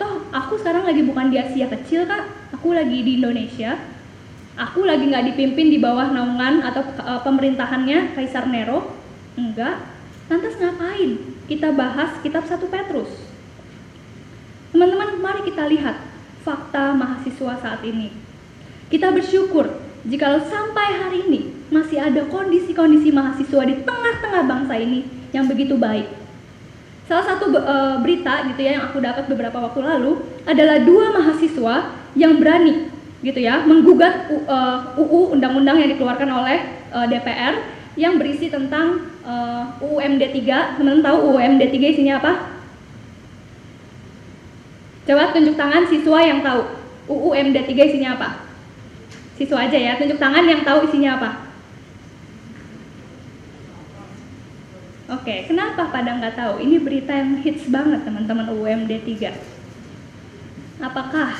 Toh, 0.01 0.25
aku 0.33 0.57
sekarang 0.57 0.89
lagi 0.89 1.05
bukan 1.05 1.29
di 1.29 1.37
Asia 1.37 1.69
kecil, 1.69 2.09
Kak. 2.09 2.57
Aku 2.57 2.73
lagi 2.73 3.05
di 3.05 3.21
Indonesia. 3.21 3.77
Aku 4.57 4.85
lagi 4.85 5.09
nggak 5.09 5.33
dipimpin 5.33 5.69
di 5.69 5.79
bawah 5.81 6.13
naungan 6.13 6.65
atau 6.65 6.85
uh, 7.05 7.21
pemerintahannya 7.21 8.17
Kaisar 8.17 8.49
Nero. 8.49 9.02
Enggak, 9.33 9.81
Lantas 10.33 10.57
ngapain 10.57 11.21
kita 11.51 11.75
bahas 11.77 12.17
kitab 12.25 12.49
1 12.49 12.57
Petrus? 12.73 13.11
Teman-teman, 14.73 15.21
mari 15.21 15.45
kita 15.45 15.69
lihat 15.69 16.01
fakta 16.41 16.97
mahasiswa 16.97 17.61
saat 17.61 17.85
ini. 17.85 18.09
Kita 18.89 19.13
bersyukur 19.13 19.69
jika 20.09 20.41
sampai 20.49 21.05
hari 21.05 21.19
ini 21.29 21.41
masih 21.69 22.01
ada 22.01 22.25
kondisi-kondisi 22.33 23.13
mahasiswa 23.13 23.63
di 23.69 23.85
tengah-tengah 23.85 24.43
bangsa 24.49 24.75
ini 24.81 25.05
yang 25.37 25.45
begitu 25.45 25.77
baik. 25.77 26.09
Salah 27.05 27.37
satu 27.37 27.53
uh, 27.53 28.01
berita 28.01 28.49
gitu 28.49 28.61
ya 28.65 28.81
yang 28.81 28.85
aku 28.89 29.05
dapat 29.05 29.29
beberapa 29.29 29.59
waktu 29.69 29.85
lalu 29.85 30.17
adalah 30.49 30.81
dua 30.81 31.13
mahasiswa 31.13 31.93
yang 32.17 32.41
berani 32.41 32.89
gitu 33.21 33.39
ya 33.39 33.63
menggugat 33.69 34.33
UU 34.99 35.37
undang-undang 35.37 35.79
yang 35.79 35.93
dikeluarkan 35.93 36.31
oleh 36.33 36.59
uh, 36.91 37.05
DPR 37.05 37.82
yang 37.97 38.17
berisi 38.17 38.49
tentang 38.49 39.13
uh, 39.25 39.77
UU 39.85 40.01
MD 40.01 40.23
3. 40.33 40.81
Teman-teman 40.81 41.05
tahu 41.05 41.19
UU 41.33 41.39
MD 41.39 41.63
3 41.69 41.93
isinya 41.93 42.15
apa? 42.21 42.33
Coba 45.03 45.35
tunjuk 45.35 45.57
tangan 45.59 45.85
siswa 45.91 46.19
yang 46.23 46.41
tahu. 46.41 46.63
UU 47.11 47.31
MD 47.51 47.59
3 47.67 47.89
isinya 47.91 48.11
apa? 48.17 48.29
Siswa 49.37 49.67
aja 49.67 49.77
ya, 49.77 49.99
tunjuk 49.99 50.17
tangan 50.17 50.45
yang 50.47 50.63
tahu 50.63 50.87
isinya 50.89 51.11
apa. 51.19 51.31
Oke, 55.13 55.45
kenapa 55.45 55.93
pada 55.93 56.17
nggak 56.17 56.41
tahu? 56.41 56.65
Ini 56.65 56.81
berita 56.81 57.13
yang 57.13 57.45
hits 57.45 57.69
banget 57.69 58.01
teman-teman 58.09 58.49
UMD 58.49 58.89
3. 59.05 60.81
Apakah 60.81 61.37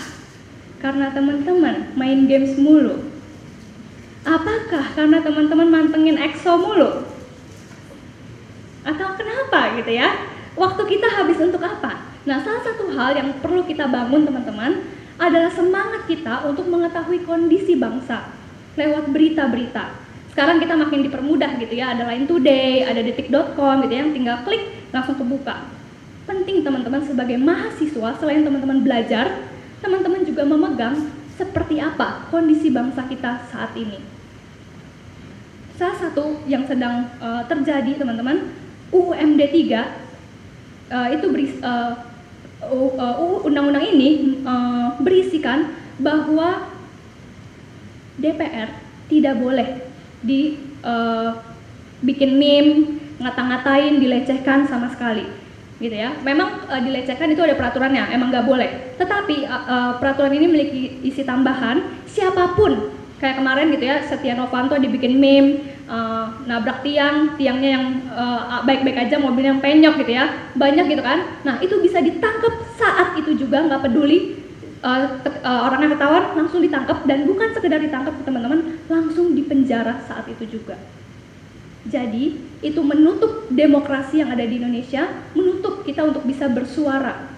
karena 0.83 1.09
teman-teman 1.15 1.97
main 1.97 2.29
games 2.29 2.59
mulu? 2.61 3.12
Apakah 4.23 4.95
karena 4.95 5.19
teman-teman 5.19 5.69
mantengin 5.69 6.19
EXO 6.19 6.55
mulu? 6.59 7.07
Atau 8.87 9.09
kenapa 9.19 9.75
gitu 9.79 9.93
ya? 9.93 10.15
Waktu 10.55 10.83
kita 10.87 11.09
habis 11.11 11.39
untuk 11.43 11.63
apa? 11.63 12.07
Nah, 12.23 12.39
salah 12.43 12.63
satu 12.63 12.93
hal 12.95 13.19
yang 13.19 13.35
perlu 13.43 13.67
kita 13.67 13.91
bangun 13.91 14.23
teman-teman 14.23 14.85
adalah 15.19 15.51
semangat 15.51 16.07
kita 16.07 16.47
untuk 16.47 16.67
mengetahui 16.71 17.23
kondisi 17.27 17.79
bangsa 17.79 18.31
lewat 18.75 19.13
berita-berita 19.13 20.03
sekarang 20.33 20.65
kita 20.65 20.73
makin 20.81 21.05
dipermudah 21.05 21.61
gitu 21.61 21.77
ya 21.77 21.93
ada 21.93 22.09
Line 22.09 22.25
Today 22.25 22.89
ada 22.89 23.05
detik.com 23.05 23.85
gitu 23.85 23.93
ya 23.93 24.01
yang 24.01 24.17
tinggal 24.17 24.37
klik 24.49 24.65
langsung 24.89 25.21
kebuka 25.21 25.69
penting 26.25 26.65
teman-teman 26.65 27.05
sebagai 27.05 27.37
mahasiswa 27.37 28.17
selain 28.17 28.41
teman-teman 28.41 28.81
belajar 28.81 29.45
teman-teman 29.85 30.25
juga 30.25 30.43
memegang 30.49 31.13
seperti 31.37 31.85
apa 31.85 32.33
kondisi 32.33 32.73
bangsa 32.73 33.05
kita 33.13 33.45
saat 33.53 33.77
ini 33.77 34.01
salah 35.83 35.99
satu 35.99 36.39
yang 36.47 36.63
sedang 36.63 37.11
uh, 37.19 37.43
terjadi 37.51 37.99
teman-teman 37.99 38.55
UUMD 38.95 39.43
3 39.51 40.95
uh, 40.95 41.09
itu 41.11 41.27
beri, 41.27 41.59
uh, 41.59 41.99
uh, 42.71 43.43
undang-undang 43.43 43.91
ini 43.91 44.39
uh, 44.47 44.95
berisikan 45.03 45.75
bahwa 45.99 46.71
DPR 48.15 48.79
tidak 49.11 49.35
boleh 49.43 49.83
di 50.23 50.63
uh, 50.87 51.43
bikin 51.99 52.39
meme, 52.39 53.03
ngata-ngatain, 53.19 53.99
dilecehkan 53.99 54.71
sama 54.71 54.87
sekali 54.95 55.27
gitu 55.83 55.99
ya. 55.99 56.15
Memang 56.23 56.63
uh, 56.71 56.79
dilecehkan 56.79 57.35
itu 57.35 57.43
ada 57.43 57.59
peraturannya, 57.59 58.07
emang 58.15 58.31
nggak 58.31 58.47
boleh. 58.47 58.71
Tetapi 59.03 59.51
uh, 59.51 59.65
uh, 59.67 59.93
peraturan 59.99 60.31
ini 60.31 60.47
memiliki 60.47 61.03
isi 61.03 61.27
tambahan, 61.27 62.07
siapa 62.07 62.55
pun 62.55 63.02
kayak 63.23 63.39
kemarin 63.39 63.71
gitu 63.71 63.85
ya, 63.87 64.03
Setia 64.03 64.35
Novanto 64.35 64.75
dibikin 64.75 65.15
meme, 65.23 65.79
uh, 65.87 66.43
nabrak 66.43 66.83
tiang, 66.83 67.39
tiangnya 67.39 67.71
yang 67.79 67.87
baik-baik 68.67 68.99
uh, 68.99 69.03
aja, 69.07 69.17
mobilnya 69.23 69.55
yang 69.55 69.63
penyok 69.63 69.95
gitu 70.03 70.13
ya, 70.19 70.51
banyak 70.59 70.91
gitu 70.91 71.03
kan. 71.07 71.23
Nah 71.47 71.63
itu 71.63 71.79
bisa 71.79 72.03
ditangkap 72.03 72.51
saat 72.75 73.15
itu 73.15 73.39
juga 73.39 73.63
nggak 73.63 73.87
peduli 73.87 74.43
uh, 74.83 75.23
uh, 75.23 75.61
orang 75.71 75.87
yang 75.87 75.93
ketahuan 75.95 76.25
langsung 76.35 76.59
ditangkap. 76.67 77.07
Dan 77.07 77.31
bukan 77.31 77.55
sekedar 77.55 77.79
ditangkap 77.79 78.11
teman-teman 78.27 78.83
langsung 78.91 79.39
dipenjara 79.39 80.03
saat 80.11 80.27
itu 80.27 80.59
juga. 80.59 80.75
Jadi 81.87 82.43
itu 82.59 82.81
menutup 82.83 83.47
demokrasi 83.51 84.23
yang 84.23 84.35
ada 84.35 84.43
di 84.43 84.59
Indonesia 84.59 85.07
menutup 85.35 85.87
kita 85.87 86.03
untuk 86.03 86.27
bisa 86.27 86.51
bersuara. 86.51 87.31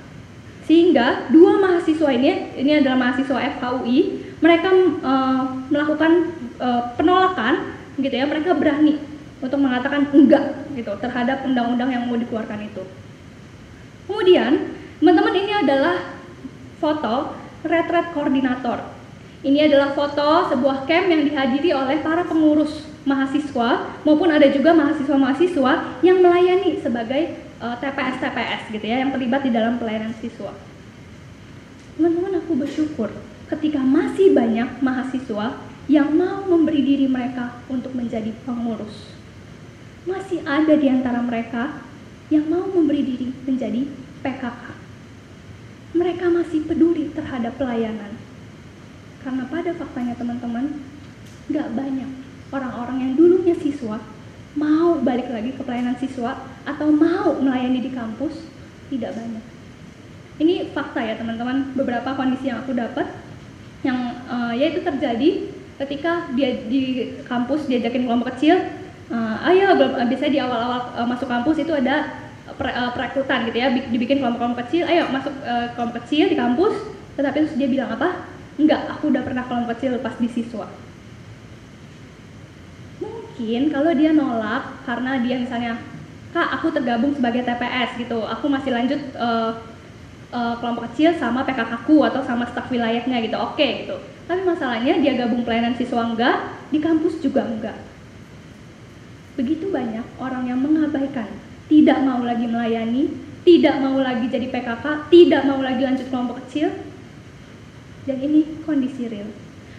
Sehingga 0.64 1.28
dua 1.28 1.61
mahasiswa 1.61 2.09
ini 2.09 2.57
ini 2.57 2.72
adalah 2.80 2.97
mahasiswa 2.97 3.37
FHUI 3.37 4.32
mereka 4.45 4.68
uh, 5.01 5.42
melakukan 5.72 6.12
uh, 6.61 6.92
penolakan 7.01 7.72
gitu 7.97 8.12
ya 8.12 8.28
mereka 8.28 8.53
berani 8.53 9.01
untuk 9.40 9.57
mengatakan 9.57 10.12
enggak 10.12 10.68
gitu 10.76 10.92
terhadap 11.01 11.40
undang-undang 11.49 11.88
yang 11.88 12.05
mau 12.05 12.20
dikeluarkan 12.20 12.61
itu 12.68 12.84
kemudian 14.05 14.76
teman-teman 15.01 15.34
ini 15.40 15.53
adalah 15.64 15.97
foto 16.84 17.32
retret 17.64 18.12
koordinator. 18.12 18.84
Ini 19.45 19.68
adalah 19.68 19.92
foto 19.92 20.49
sebuah 20.53 20.88
camp 20.88 21.09
yang 21.09 21.28
dihadiri 21.28 21.76
oleh 21.76 22.01
para 22.01 22.24
pengurus 22.24 22.84
mahasiswa 23.05 23.92
maupun 24.05 24.32
ada 24.32 24.49
juga 24.49 24.72
mahasiswa-mahasiswa 24.72 26.01
yang 26.01 26.24
melayani 26.24 26.80
sebagai 26.80 27.36
uh, 27.61 27.76
TPS-TPS 27.76 28.72
gitu 28.72 28.84
ya 28.84 29.05
yang 29.05 29.12
terlibat 29.12 29.45
di 29.45 29.53
dalam 29.53 29.76
pelayanan 29.76 30.16
siswa. 30.16 30.57
Teman-teman 31.97 32.40
aku 32.40 32.53
bersyukur 32.57 33.12
ketika 33.51 33.80
masih 33.80 34.32
banyak 34.32 34.80
mahasiswa 34.80 35.61
yang 35.90 36.12
mau 36.16 36.45
memberi 36.49 36.80
diri 36.80 37.07
mereka 37.09 37.61
untuk 37.68 37.92
menjadi 37.92 38.32
pengurus. 38.49 39.12
Masih 40.09 40.40
ada 40.45 40.76
di 40.76 40.88
antara 40.88 41.20
mereka 41.20 41.80
yang 42.32 42.49
mau 42.49 42.64
memberi 42.64 43.05
diri 43.05 43.28
menjadi 43.45 43.84
PKK 44.24 44.84
mereka 45.95 46.26
masih 46.26 46.66
peduli 46.66 47.09
terhadap 47.14 47.55
pelayanan. 47.55 48.18
Karena 49.22 49.47
pada 49.47 49.70
faktanya 49.78 50.18
teman-teman, 50.18 50.82
gak 51.49 51.70
banyak 51.70 52.11
orang-orang 52.51 52.99
yang 53.01 53.12
dulunya 53.14 53.55
siswa 53.57 54.03
mau 54.59 54.99
balik 55.03 55.30
lagi 55.30 55.55
ke 55.55 55.62
pelayanan 55.62 55.99
siswa 55.99 56.38
atau 56.66 56.90
mau 56.90 57.38
melayani 57.38 57.82
di 57.82 57.90
kampus, 57.95 58.42
tidak 58.90 59.14
banyak. 59.14 59.42
Ini 60.42 60.74
fakta 60.74 60.99
ya 60.99 61.14
teman-teman, 61.14 61.74
beberapa 61.78 62.18
kondisi 62.18 62.51
yang 62.51 62.66
aku 62.66 62.74
dapat 62.74 63.07
yang 63.85 64.16
uh, 64.26 64.53
ya 64.57 64.72
itu 64.72 64.80
terjadi 64.80 65.53
ketika 65.85 66.32
dia 66.32 66.64
di 66.64 67.14
kampus 67.28 67.68
diajakin 67.68 68.09
kelompok 68.09 68.35
kecil, 68.35 68.64
uh, 69.12 69.37
ayo 69.53 69.76
biasanya 69.76 70.32
di 70.32 70.41
awal-awal 70.41 70.80
uh, 70.97 71.07
masuk 71.07 71.28
kampus 71.28 71.61
itu 71.61 71.72
ada 71.76 72.16
uh, 72.49 72.91
perekrutan 72.97 73.45
gitu 73.47 73.57
ya 73.61 73.68
dibikin 73.70 74.24
kelompok-kelompok 74.24 74.66
kecil 74.66 74.89
ayo 74.89 75.05
masuk 75.12 75.35
uh, 75.45 75.68
kelompok 75.76 76.03
kecil 76.05 76.32
di 76.32 76.37
kampus. 76.41 76.74
Tetapi 77.14 77.37
terus 77.47 77.55
dia 77.55 77.68
bilang 77.70 77.95
apa? 77.95 78.26
Enggak 78.59 78.91
aku 78.91 79.12
udah 79.12 79.22
pernah 79.22 79.45
kelompok 79.47 79.78
kecil 79.78 80.01
pas 80.01 80.16
di 80.16 80.28
siswa. 80.32 80.66
Mungkin 82.99 83.62
kalau 83.70 83.93
dia 83.93 84.11
nolak 84.16 84.82
karena 84.89 85.20
dia 85.20 85.37
misalnya 85.39 85.78
kak 86.35 86.49
aku 86.59 86.74
tergabung 86.74 87.14
sebagai 87.14 87.47
TPS 87.47 87.95
gitu 87.95 88.26
aku 88.26 88.51
masih 88.51 88.74
lanjut 88.74 88.99
uh, 89.14 89.55
uh, 90.35 90.59
kelompok 90.59 90.91
kecil 90.91 91.14
sama 91.14 91.47
PKK 91.47 91.87
ku 91.87 92.03
atau 92.03 92.26
sama 92.26 92.51
staf 92.51 92.66
wilayahnya 92.66 93.22
gitu 93.22 93.39
oke 93.39 93.55
okay, 93.55 93.87
gitu 93.87 93.97
tapi 94.26 94.43
masalahnya 94.43 94.99
dia 94.99 95.14
gabung 95.14 95.47
pelayanan 95.47 95.78
siswa 95.78 96.03
enggak 96.03 96.37
di 96.74 96.82
kampus 96.82 97.22
juga 97.22 97.47
enggak 97.47 97.78
begitu 99.39 99.70
banyak 99.70 100.03
orang 100.18 100.51
yang 100.51 100.59
mengabaikan 100.59 101.30
tidak 101.64 101.99
mau 102.05 102.20
lagi 102.20 102.45
melayani, 102.45 103.09
tidak 103.45 103.80
mau 103.80 103.97
lagi 103.97 104.28
jadi 104.28 104.53
PKK, 104.53 105.09
tidak 105.09 105.43
mau 105.49 105.61
lagi 105.64 105.80
lanjut 105.80 106.07
kelompok 106.12 106.45
kecil. 106.45 106.76
Dan 108.05 108.20
ini 108.20 108.61
kondisi 108.68 109.09
real. 109.09 109.32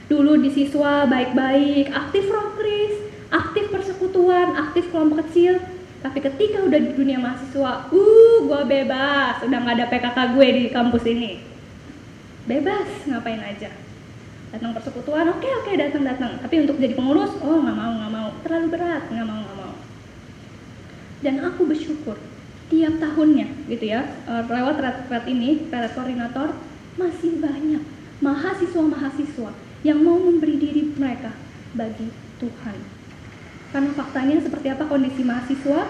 Dulu 0.10 0.42
di 0.42 0.50
siswa 0.50 1.06
baik-baik, 1.06 1.94
aktif 1.94 2.26
rokris, 2.30 2.94
aktif 3.30 3.70
persekutuan, 3.70 4.58
aktif 4.58 4.90
kelompok 4.90 5.30
kecil. 5.30 5.62
Tapi 6.02 6.22
ketika 6.22 6.62
udah 6.66 6.80
di 6.82 6.92
dunia 6.94 7.18
mahasiswa, 7.22 7.90
uh, 7.90 8.15
gue 8.44 8.62
bebas, 8.68 9.40
udah 9.48 9.60
nggak 9.64 9.76
ada 9.80 9.88
PKK 9.88 10.18
gue 10.36 10.48
di 10.52 10.64
kampus 10.76 11.04
ini. 11.08 11.32
Bebas, 12.46 13.08
ngapain 13.08 13.40
aja. 13.40 13.72
Datang 14.52 14.72
persekutuan, 14.76 15.32
oke 15.32 15.40
okay, 15.40 15.52
oke 15.56 15.64
okay, 15.72 15.76
datang 15.80 16.04
datang. 16.04 16.32
Tapi 16.44 16.56
untuk 16.68 16.76
jadi 16.76 16.92
pengurus, 16.92 17.32
oh 17.40 17.58
nggak 17.64 17.78
mau 17.78 17.92
nggak 17.96 18.12
mau, 18.12 18.28
terlalu 18.44 18.68
berat, 18.76 19.04
nggak 19.08 19.28
mau 19.28 19.40
nggak 19.40 19.58
mau 19.58 19.76
dan 21.26 21.42
aku 21.42 21.66
bersyukur 21.66 22.22
tiap 22.70 23.02
tahunnya 23.02 23.50
gitu 23.66 23.86
ya 23.90 24.06
eh, 24.06 24.44
lewat 24.46 24.78
red 25.10 25.26
ini 25.26 25.66
red 25.74 25.90
koordinator 25.98 26.54
masih 27.02 27.42
banyak 27.42 27.82
mahasiswa-mahasiswa 28.22 29.52
yang 29.82 30.00
mau 30.06 30.22
memberi 30.22 30.62
diri 30.62 30.94
mereka 30.94 31.34
bagi 31.74 32.14
Tuhan 32.38 32.78
karena 33.74 33.92
faktanya 33.98 34.38
seperti 34.40 34.70
apa 34.70 34.86
kondisi 34.86 35.26
mahasiswa 35.26 35.82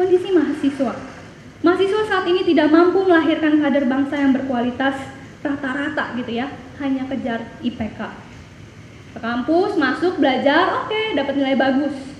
kondisi 0.00 0.28
mahasiswa 0.32 0.92
mahasiswa 1.66 2.06
saat 2.06 2.30
ini 2.30 2.46
tidak 2.46 2.70
mampu 2.70 3.02
melahirkan 3.02 3.58
kader 3.58 3.90
bangsa 3.90 4.14
yang 4.22 4.30
berkualitas 4.30 4.94
rata-rata 5.42 6.14
gitu 6.14 6.38
ya 6.38 6.46
hanya 6.78 7.02
kejar 7.10 7.42
IPK 7.66 8.00
ke 9.16 9.18
kampus 9.18 9.74
masuk 9.74 10.22
belajar 10.22 10.86
oke 10.86 10.94
okay, 10.94 11.18
dapat 11.18 11.34
nilai 11.34 11.58
bagus 11.58 12.16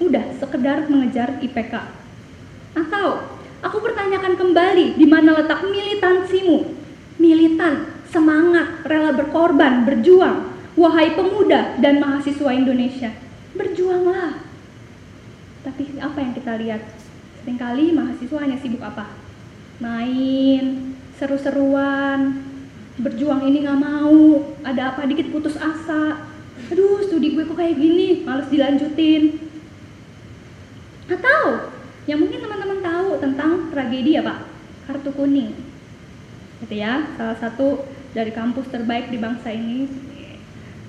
udah 0.00 0.24
sekedar 0.40 0.88
mengejar 0.88 1.38
IPK. 1.44 1.74
Atau 2.72 3.28
aku 3.60 3.76
pertanyakan 3.84 4.34
kembali 4.40 4.96
di 4.96 5.06
mana 5.06 5.36
letak 5.36 5.60
militansimu? 5.68 6.80
Militan, 7.20 7.84
semangat, 8.08 8.80
rela 8.88 9.12
berkorban, 9.12 9.84
berjuang 9.84 10.48
wahai 10.72 11.12
pemuda 11.12 11.76
dan 11.84 12.00
mahasiswa 12.00 12.50
Indonesia, 12.56 13.12
berjuanglah. 13.52 14.40
Tapi 15.60 16.00
apa 16.00 16.18
yang 16.24 16.32
kita 16.32 16.52
lihat? 16.56 16.82
Seringkali 17.44 17.96
mahasiswa 17.96 18.38
hanya 18.44 18.58
sibuk 18.60 18.82
apa? 18.84 19.08
Main, 19.80 20.92
seru-seruan, 21.16 22.44
berjuang 23.00 23.48
ini 23.48 23.64
nggak 23.64 23.80
mau, 23.80 24.44
ada 24.60 24.92
apa 24.92 25.08
dikit 25.08 25.32
putus 25.32 25.56
asa. 25.56 26.28
Aduh, 26.68 27.00
studi 27.08 27.32
gue 27.32 27.48
kok 27.48 27.56
kayak 27.56 27.80
gini, 27.80 28.22
males 28.28 28.52
dilanjutin. 28.52 29.40
Atau 31.08 31.72
yang 32.04 32.20
mungkin 32.20 32.44
teman-teman 32.44 32.80
tahu 32.84 33.08
tentang 33.18 33.72
tragedi 33.72 34.20
apa? 34.20 34.44
Kartu 34.84 35.10
kuning. 35.16 35.56
Gitu 36.60 36.74
ya, 36.76 37.08
salah 37.16 37.40
satu 37.40 37.88
dari 38.12 38.30
kampus 38.36 38.68
terbaik 38.68 39.08
di 39.08 39.16
bangsa 39.16 39.48
ini. 39.48 40.09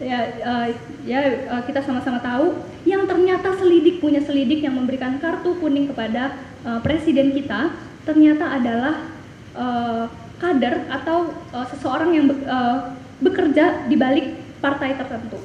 Ya, 0.01 0.33
uh, 0.41 0.67
ya 1.05 1.45
uh, 1.45 1.61
kita 1.61 1.85
sama-sama 1.85 2.17
tahu 2.25 2.57
yang 2.89 3.05
ternyata 3.05 3.53
selidik 3.61 4.01
punya 4.01 4.17
selidik 4.25 4.65
yang 4.65 4.73
memberikan 4.73 5.21
kartu 5.21 5.53
kuning 5.61 5.93
kepada 5.93 6.33
uh, 6.65 6.81
presiden 6.81 7.37
kita 7.37 7.69
ternyata 8.01 8.49
adalah 8.49 9.05
uh, 9.53 10.09
kader 10.41 10.89
atau 10.89 11.29
uh, 11.53 11.65
seseorang 11.69 12.17
yang 12.17 12.25
be 12.25 12.35
uh, 12.49 12.97
bekerja 13.21 13.85
di 13.85 13.93
balik 13.93 14.41
partai 14.57 14.97
tertentu. 14.97 15.37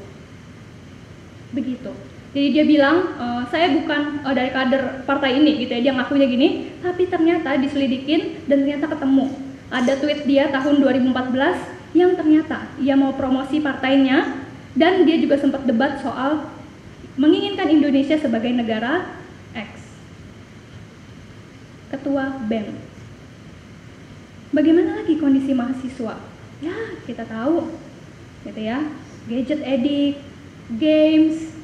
Begitu. 1.53 1.93
Jadi 2.33 2.49
dia 2.57 2.65
bilang 2.65 3.13
uh, 3.21 3.45
saya 3.53 3.77
bukan 3.77 4.25
uh, 4.25 4.33
dari 4.33 4.49
kader 4.57 5.05
partai 5.05 5.37
ini 5.37 5.69
gitu 5.69 5.77
ya 5.77 5.81
dia 5.85 5.93
ngakunya 6.01 6.27
gini, 6.33 6.49
tapi 6.81 7.05
ternyata 7.13 7.61
diselidikin 7.61 8.41
dan 8.49 8.65
ternyata 8.65 8.89
ketemu 8.89 9.37
ada 9.69 9.93
tweet 10.01 10.25
dia 10.25 10.49
tahun 10.49 10.81
2014 10.81 11.93
yang 11.97 12.13
ternyata 12.17 12.69
ia 12.81 12.93
mau 12.93 13.13
promosi 13.17 13.61
partainya 13.61 14.46
dan 14.77 15.09
dia 15.09 15.17
juga 15.17 15.41
sempat 15.41 15.65
debat 15.65 15.99
soal 16.05 16.53
menginginkan 17.17 17.73
Indonesia 17.73 18.21
sebagai 18.21 18.53
negara 18.53 19.09
X. 19.57 19.73
Ketua 21.89 22.45
BEM. 22.45 22.77
Bagaimana 24.53 25.01
lagi 25.01 25.17
kondisi 25.17 25.57
mahasiswa? 25.57 26.21
Ya, 26.61 26.77
kita 27.09 27.25
tahu. 27.25 27.73
Gitu 28.45 28.61
ya. 28.61 28.85
Gadget 29.27 29.65
edik, 29.65 30.21
games, 30.77 31.57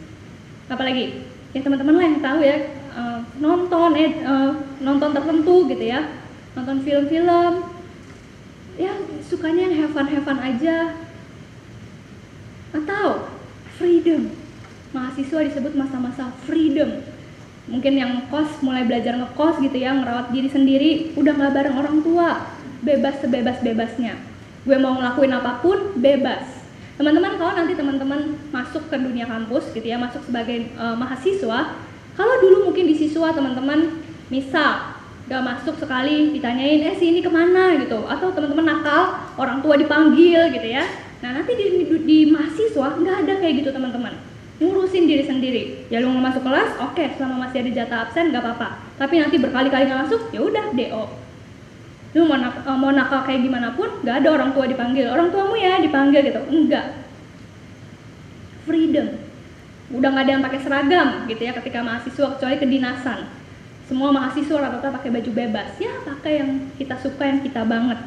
apalagi? 0.73 1.29
Ya 1.53 1.61
teman-teman 1.61 2.01
lah 2.01 2.05
yang 2.09 2.21
tahu 2.25 2.41
ya, 2.41 2.59
uh, 2.97 3.21
nonton 3.37 3.93
ed, 3.93 4.25
uh, 4.25 4.57
nonton 4.81 5.13
tertentu 5.13 5.69
gitu 5.69 5.85
ya. 5.85 6.09
Nonton 6.57 6.81
film-film. 6.81 7.69
Ya, 8.81 8.97
sukanya 9.21 9.69
yang 9.69 9.85
have 9.85 9.93
fun, 9.93 10.09
have 10.09 10.25
fun 10.25 10.41
aja 10.41 10.97
atau 12.73 13.29
freedom. 13.77 14.33
Mahasiswa 14.93 15.41
disebut 15.49 15.73
masa-masa 15.73 16.33
freedom. 16.45 17.01
Mungkin 17.71 17.95
yang 17.95 18.13
kos 18.29 18.61
mulai 18.61 18.85
belajar 18.85 19.17
ngekos 19.17 19.63
gitu 19.63 19.77
ya, 19.79 19.95
ngerawat 19.95 20.35
diri 20.35 20.49
sendiri, 20.51 20.91
udah 21.15 21.33
nggak 21.33 21.53
bareng 21.55 21.77
orang 21.79 21.97
tua, 22.03 22.29
bebas 22.83 23.23
sebebas-bebasnya. 23.23 24.19
Gue 24.67 24.77
mau 24.77 24.99
ngelakuin 24.99 25.33
apa 25.33 25.63
pun, 25.63 25.97
bebas. 25.97 26.45
Teman-teman 26.99 27.39
kalau 27.41 27.53
nanti 27.57 27.73
teman-teman 27.73 28.37
masuk 28.53 28.91
ke 28.91 28.97
dunia 28.99 29.25
kampus 29.25 29.71
gitu 29.73 29.87
ya, 29.87 29.97
masuk 29.97 30.27
sebagai 30.27 30.75
uh, 30.77 30.99
mahasiswa, 30.99 31.79
kalau 32.13 32.35
dulu 32.45 32.69
mungkin 32.69 32.85
di 32.91 32.97
siswa 32.99 33.33
teman-teman 33.33 34.05
misal 34.29 35.01
gak 35.31 35.43
masuk 35.45 35.79
sekali 35.81 36.35
ditanyain 36.37 36.93
eh 36.93 36.97
sini 36.99 37.25
ke 37.25 37.31
mana 37.31 37.79
gitu 37.81 38.05
atau 38.05 38.35
teman-teman 38.35 38.69
nakal 38.69 39.17
orang 39.41 39.65
tua 39.65 39.79
dipanggil 39.79 40.51
gitu 40.53 40.67
ya 40.67 40.85
Nah 41.23 41.31
nanti 41.39 41.55
di, 41.55 41.65
di, 41.79 41.85
di 42.03 42.19
mahasiswa 42.27 42.99
nggak 42.99 43.17
ada 43.25 43.33
kayak 43.39 43.55
gitu 43.63 43.71
teman-teman. 43.71 44.19
Ngurusin 44.59 45.07
diri 45.07 45.23
sendiri. 45.23 45.63
Ya 45.87 46.03
lu 46.03 46.11
mau 46.11 46.19
masuk 46.19 46.43
kelas 46.43 46.75
oke 46.83 46.99
okay, 46.99 47.15
selama 47.15 47.47
masih 47.47 47.63
ada 47.63 47.71
jatah 47.71 47.99
absen 48.11 48.35
nggak 48.35 48.43
apa-apa. 48.43 48.69
Tapi 48.99 49.23
nanti 49.23 49.39
berkali-kali 49.39 49.87
nggak 49.87 50.03
masuk 50.11 50.21
ya 50.35 50.43
udah 50.43 50.75
do 50.75 51.03
lu 52.13 52.29
mau, 52.29 52.37
nak, 52.37 52.61
eh, 52.61 52.77
mau 52.77 52.93
nakal 52.93 53.25
kayak 53.25 53.41
gimana 53.41 53.73
pun 53.73 53.89
nggak 54.05 54.21
ada 54.21 54.29
orang 54.35 54.51
tua 54.53 54.67
dipanggil. 54.67 55.09
Orang 55.09 55.33
tuamu 55.33 55.55
ya 55.57 55.79
dipanggil 55.79 56.21
gitu. 56.27 56.43
Enggak 56.51 56.87
freedom. 58.67 59.17
Udah 59.95 60.09
nggak 60.11 60.25
ada 60.27 60.33
yang 60.35 60.45
pakai 60.45 60.61
seragam 60.61 61.09
gitu 61.31 61.43
ya 61.47 61.55
ketika 61.55 61.81
mahasiswa 61.87 62.27
kecuali 62.37 62.57
kedinasan. 62.59 63.31
Semua 63.87 64.11
mahasiswa 64.11 64.59
rata-rata 64.59 64.91
pakai 64.99 65.11
baju 65.15 65.31
bebas. 65.31 65.71
Ya 65.79 65.95
pakai 66.03 66.43
yang 66.43 66.51
kita 66.77 66.99
suka 66.99 67.23
yang 67.31 67.41
kita 67.41 67.63
banget. 67.63 67.99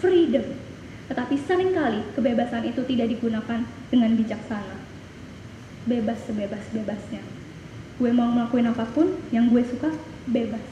Freedom 0.00 0.71
tetapi 1.12 1.36
sering 1.44 1.76
kali 1.76 2.00
kebebasan 2.16 2.64
itu 2.72 2.80
tidak 2.88 3.12
digunakan 3.12 3.68
dengan 3.92 4.16
bijaksana. 4.16 4.80
Bebas 5.84 6.24
sebebas-bebasnya. 6.24 7.20
Gue 8.00 8.16
mau 8.16 8.32
ngelakuin 8.32 8.72
apa 8.72 8.88
pun 8.96 9.12
yang 9.28 9.52
gue 9.52 9.60
suka, 9.60 9.92
bebas. 10.24 10.64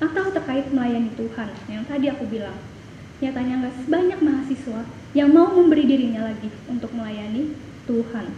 Atau 0.00 0.32
terkait 0.32 0.72
melayani 0.72 1.12
Tuhan, 1.12 1.52
yang 1.68 1.84
tadi 1.84 2.08
aku 2.08 2.24
bilang. 2.24 2.56
Nyatanya 3.20 3.60
nggak 3.60 3.74
sebanyak 3.84 4.20
mahasiswa 4.24 4.80
yang 5.12 5.28
mau 5.28 5.52
memberi 5.52 5.84
dirinya 5.84 6.32
lagi 6.32 6.48
untuk 6.64 6.96
melayani 6.96 7.52
Tuhan. 7.84 8.32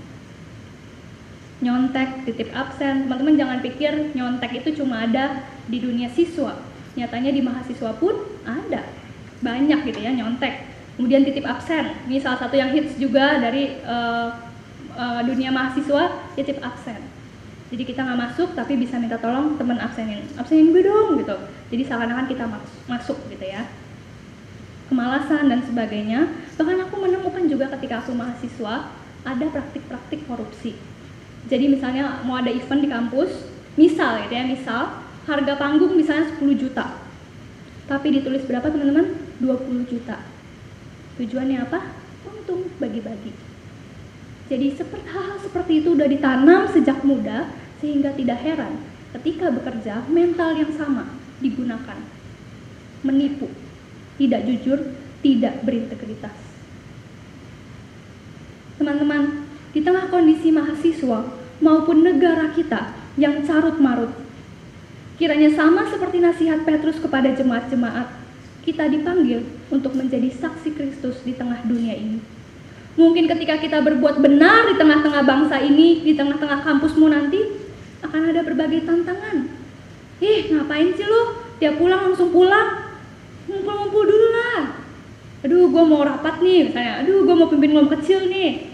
Nyontek, 1.63 2.27
titip 2.27 2.51
absen, 2.51 3.07
teman-teman 3.07 3.39
jangan 3.39 3.59
pikir 3.63 4.11
nyontek 4.19 4.59
itu 4.59 4.83
cuma 4.83 5.07
ada 5.07 5.47
di 5.71 5.79
dunia 5.79 6.11
siswa. 6.11 6.59
Nyatanya 6.99 7.31
di 7.31 7.47
mahasiswa 7.47 7.95
pun 7.95 8.27
ada. 8.43 8.91
Banyak 9.39 9.87
gitu 9.87 10.03
ya 10.03 10.11
nyontek 10.11 10.72
kemudian 10.97 11.25
titip 11.25 11.45
absen. 11.49 11.97
Ini 12.09 12.19
salah 12.21 12.39
satu 12.47 12.55
yang 12.57 12.73
hits 12.73 12.97
juga 13.01 13.41
dari 13.41 13.81
uh, 13.85 14.33
uh, 14.97 15.21
dunia 15.25 15.49
mahasiswa 15.53 16.33
titip 16.37 16.61
absen. 16.61 17.01
Jadi 17.73 17.83
kita 17.89 18.05
nggak 18.05 18.21
masuk 18.21 18.53
tapi 18.53 18.77
bisa 18.77 19.01
minta 19.01 19.17
tolong 19.17 19.57
teman 19.57 19.81
absenin. 19.81 20.29
Absenin 20.37 20.77
gue 20.77 20.85
dong 20.85 21.17
gitu. 21.17 21.37
Jadi 21.73 21.83
seakan-akan 21.89 22.27
kita 22.29 22.45
masuk 22.85 23.17
gitu 23.33 23.45
ya. 23.49 23.65
Kemalasan 24.93 25.49
dan 25.49 25.65
sebagainya. 25.65 26.29
Bahkan 26.61 26.85
aku 26.85 27.01
menemukan 27.01 27.49
juga 27.49 27.73
ketika 27.73 28.05
aku 28.05 28.13
mahasiswa 28.13 28.93
ada 29.25 29.45
praktik-praktik 29.49 30.29
korupsi. 30.29 30.77
Jadi 31.49 31.73
misalnya 31.73 32.21
mau 32.29 32.37
ada 32.37 32.53
event 32.53 32.85
di 32.85 32.93
kampus 32.93 33.49
misal 33.73 34.21
gitu 34.29 34.37
ya 34.37 34.45
misal 34.45 35.01
harga 35.25 35.57
panggung 35.57 35.97
misalnya 35.97 36.29
10 36.37 36.45
juta. 36.61 36.93
Tapi 37.89 38.21
ditulis 38.21 38.45
berapa 38.45 38.69
teman-teman? 38.69 39.17
20 39.41 39.91
juta 39.91 40.32
Tujuannya 41.23 41.59
apa? 41.63 41.79
Untung 42.27 42.67
bagi-bagi. 42.83 43.31
Jadi 44.51 44.75
seperti 44.75 45.07
hal, 45.07 45.23
hal 45.31 45.39
seperti 45.39 45.79
itu 45.79 45.95
sudah 45.95 46.11
ditanam 46.11 46.67
sejak 46.67 46.99
muda 47.07 47.47
sehingga 47.79 48.11
tidak 48.19 48.43
heran 48.43 48.83
ketika 49.15 49.55
bekerja 49.55 50.03
mental 50.11 50.59
yang 50.59 50.75
sama 50.75 51.15
digunakan. 51.39 51.95
Menipu, 53.07 53.47
tidak 54.19 54.51
jujur, 54.51 54.83
tidak 55.23 55.63
berintegritas. 55.63 56.35
Teman-teman, 58.83 59.47
di 59.71 59.79
tengah 59.79 60.11
kondisi 60.11 60.51
mahasiswa 60.51 61.39
maupun 61.63 62.03
negara 62.03 62.51
kita 62.51 62.99
yang 63.15 63.47
carut 63.47 63.79
marut, 63.79 64.11
kiranya 65.23 65.55
sama 65.55 65.87
seperti 65.87 66.19
nasihat 66.19 66.67
Petrus 66.67 66.99
kepada 66.99 67.31
jemaat-jemaat 67.31 68.22
kita 68.63 68.87
dipanggil 68.87 69.43
untuk 69.75 69.99
menjadi 69.99 70.31
saksi 70.31 70.71
Kristus 70.79 71.19
di 71.27 71.35
tengah 71.35 71.67
dunia 71.67 71.99
ini. 71.99 72.23
Mungkin 72.95 73.27
ketika 73.27 73.59
kita 73.59 73.83
berbuat 73.83 74.23
benar 74.23 74.71
di 74.71 74.79
tengah-tengah 74.79 75.23
bangsa 75.25 75.59
ini, 75.65 76.05
di 76.05 76.13
tengah-tengah 76.15 76.63
kampusmu 76.63 77.11
nanti, 77.11 77.41
akan 78.05 78.31
ada 78.31 78.41
berbagai 78.47 78.87
tantangan. 78.87 79.49
Ih, 80.23 80.55
ngapain 80.55 80.95
sih 80.95 81.07
lo? 81.09 81.43
Tiap 81.59 81.81
pulang 81.81 82.13
langsung 82.13 82.31
pulang? 82.31 82.95
Ngumpul-ngumpul 83.51 84.03
dulu 84.07 84.29
lah. 84.31 84.61
Aduh, 85.43 85.67
gue 85.73 85.85
mau 85.89 86.07
rapat 86.07 86.39
nih, 86.39 86.71
misalnya. 86.71 87.03
Aduh, 87.03 87.27
gue 87.27 87.35
mau 87.35 87.51
pimpin 87.51 87.75
kelompok 87.75 87.99
kecil 87.99 88.31
nih. 88.31 88.71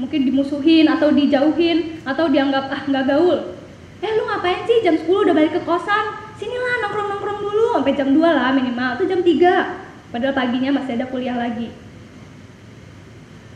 Mungkin 0.00 0.28
dimusuhin 0.28 0.88
atau 0.88 1.12
dijauhin 1.12 2.00
atau 2.04 2.28
dianggap 2.32 2.72
ah 2.72 2.82
nggak 2.84 3.04
gaul. 3.08 3.56
Eh, 4.00 4.12
lu 4.12 4.24
ngapain 4.28 4.64
sih? 4.68 4.84
Jam 4.84 4.96
10 4.96 5.08
udah 5.08 5.34
balik 5.36 5.56
ke 5.56 5.60
kosan 5.64 6.26
sinilah 6.36 6.84
nongkrong-nongkrong 6.84 7.35
sampai 7.80 7.92
jam 7.92 8.08
2 8.08 8.18
lah 8.24 8.50
minimal 8.56 8.96
atau 8.96 9.04
jam 9.04 9.20
3 9.20 10.10
padahal 10.12 10.34
paginya 10.34 10.70
masih 10.80 10.96
ada 10.96 11.06
kuliah 11.12 11.36
lagi. 11.36 11.68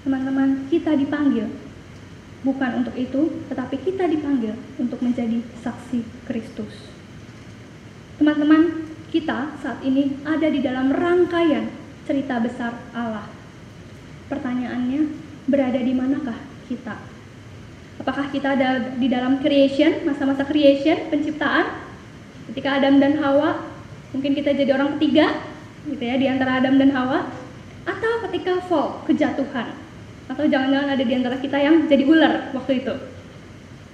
Teman-teman 0.05 0.69
kita 0.69 0.97
dipanggil. 0.97 1.49
Bukan 2.41 2.85
untuk 2.85 2.97
itu 2.97 3.45
tetapi 3.53 3.77
kita 3.85 4.09
dipanggil 4.09 4.57
untuk 4.81 5.01
menjadi 5.05 5.45
saksi 5.61 6.05
Kristus. 6.25 6.73
Teman-teman 8.17 8.89
kita 9.09 9.57
saat 9.61 9.81
ini 9.85 10.21
ada 10.25 10.49
di 10.49 10.61
dalam 10.61 10.93
rangkaian 10.93 11.69
cerita 12.05 12.41
besar 12.41 12.77
Allah. 12.93 13.29
Pertanyaannya 14.29 15.11
berada 15.49 15.81
di 15.81 15.93
manakah 15.93 16.39
kita? 16.71 16.97
Apakah 18.01 18.33
kita 18.33 18.57
ada 18.57 18.97
di 18.97 19.13
dalam 19.13 19.45
creation 19.45 20.09
masa-masa 20.09 20.49
creation 20.49 21.13
penciptaan? 21.13 21.69
Ketika 22.49 22.81
Adam 22.81 22.97
dan 22.97 23.21
Hawa 23.21 23.61
mungkin 24.11 24.33
kita 24.35 24.55
jadi 24.55 24.71
orang 24.75 24.99
ketiga 24.99 25.39
gitu 25.87 26.03
ya 26.03 26.17
di 26.21 26.27
antara 26.29 26.61
Adam 26.61 26.77
dan 26.77 26.91
Hawa 26.93 27.31
atau 27.89 28.13
ketika 28.29 28.61
fall 28.69 29.01
kejatuhan 29.09 29.73
Atau 30.31 30.47
jangan-jangan 30.47 30.95
ada 30.95 31.03
di 31.03 31.15
antara 31.17 31.37
kita 31.43 31.59
yang 31.59 31.91
jadi 31.91 32.07
ular 32.07 32.55
waktu 32.55 32.87
itu. 32.87 32.95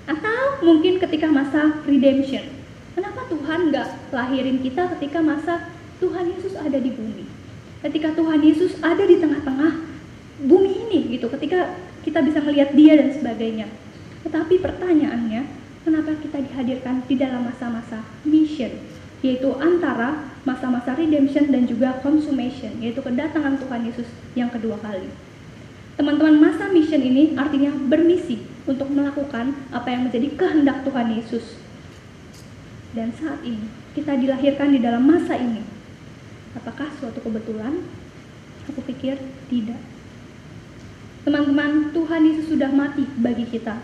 Atau 0.05 0.61
mungkin 0.69 1.01
ketika 1.01 1.33
masa 1.33 1.81
redemption. 1.89 2.45
Kenapa 2.93 3.25
Tuhan 3.33 3.73
nggak 3.73 4.13
lahirin 4.13 4.61
kita 4.61 4.93
ketika 4.97 5.25
masa 5.25 5.73
Tuhan 5.97 6.29
Yesus 6.29 6.53
ada 6.61 6.77
di 6.77 6.93
bumi? 6.93 7.25
Ketika 7.81 8.13
Tuhan 8.13 8.45
Yesus 8.45 8.77
ada 8.85 9.01
di 9.01 9.17
tengah-tengah 9.17 9.81
bumi 10.45 10.73
ini 10.89 11.17
gitu, 11.17 11.33
ketika 11.33 11.73
kita 12.05 12.21
bisa 12.21 12.45
melihat 12.45 12.77
dia 12.77 13.01
dan 13.01 13.17
sebagainya. 13.17 13.67
Tetapi 14.29 14.61
pertanyaannya, 14.61 15.41
kenapa 15.89 16.21
kita 16.21 16.39
dihadirkan 16.45 17.01
di 17.09 17.17
dalam 17.17 17.49
masa-masa 17.49 18.05
mission? 18.29 18.96
Yaitu 19.25 19.53
antara 19.57 20.29
masa-masa 20.45 20.95
redemption 20.95 21.51
dan 21.51 21.65
juga 21.65 21.99
consummation, 22.05 22.77
yaitu 22.79 23.03
kedatangan 23.03 23.59
Tuhan 23.59 23.81
Yesus 23.89 24.09
yang 24.39 24.53
kedua 24.53 24.79
kali. 24.79 25.09
Teman-teman, 25.97 26.37
masa 26.39 26.69
mission 26.69 27.01
ini 27.01 27.33
artinya 27.35 27.73
bermisi 27.73 28.45
untuk 28.69 28.93
melakukan 28.93 29.57
apa 29.73 29.89
yang 29.89 30.07
menjadi 30.07 30.29
kehendak 30.37 30.85
Tuhan 30.85 31.09
Yesus 31.17 31.67
dan 32.97 33.13
saat 33.13 33.45
ini 33.45 33.69
kita 33.93 34.17
dilahirkan 34.17 34.73
di 34.73 34.81
dalam 34.81 35.05
masa 35.05 35.37
ini. 35.37 35.61
Apakah 36.57 36.89
suatu 36.97 37.21
kebetulan? 37.21 37.85
Aku 38.73 38.81
pikir 38.89 39.21
tidak. 39.53 39.79
Teman-teman, 41.29 41.93
Tuhan 41.93 42.25
Yesus 42.25 42.49
sudah 42.49 42.73
mati 42.73 43.05
bagi 43.21 43.45
kita. 43.45 43.77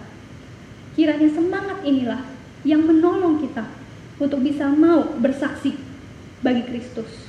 Kiranya 0.97 1.28
semangat 1.28 1.85
inilah 1.85 2.24
yang 2.64 2.89
menolong 2.89 3.45
kita 3.45 3.68
untuk 4.23 4.39
bisa 4.47 4.70
mau 4.70 5.18
bersaksi 5.18 5.75
bagi 6.47 6.62
Kristus. 6.62 7.27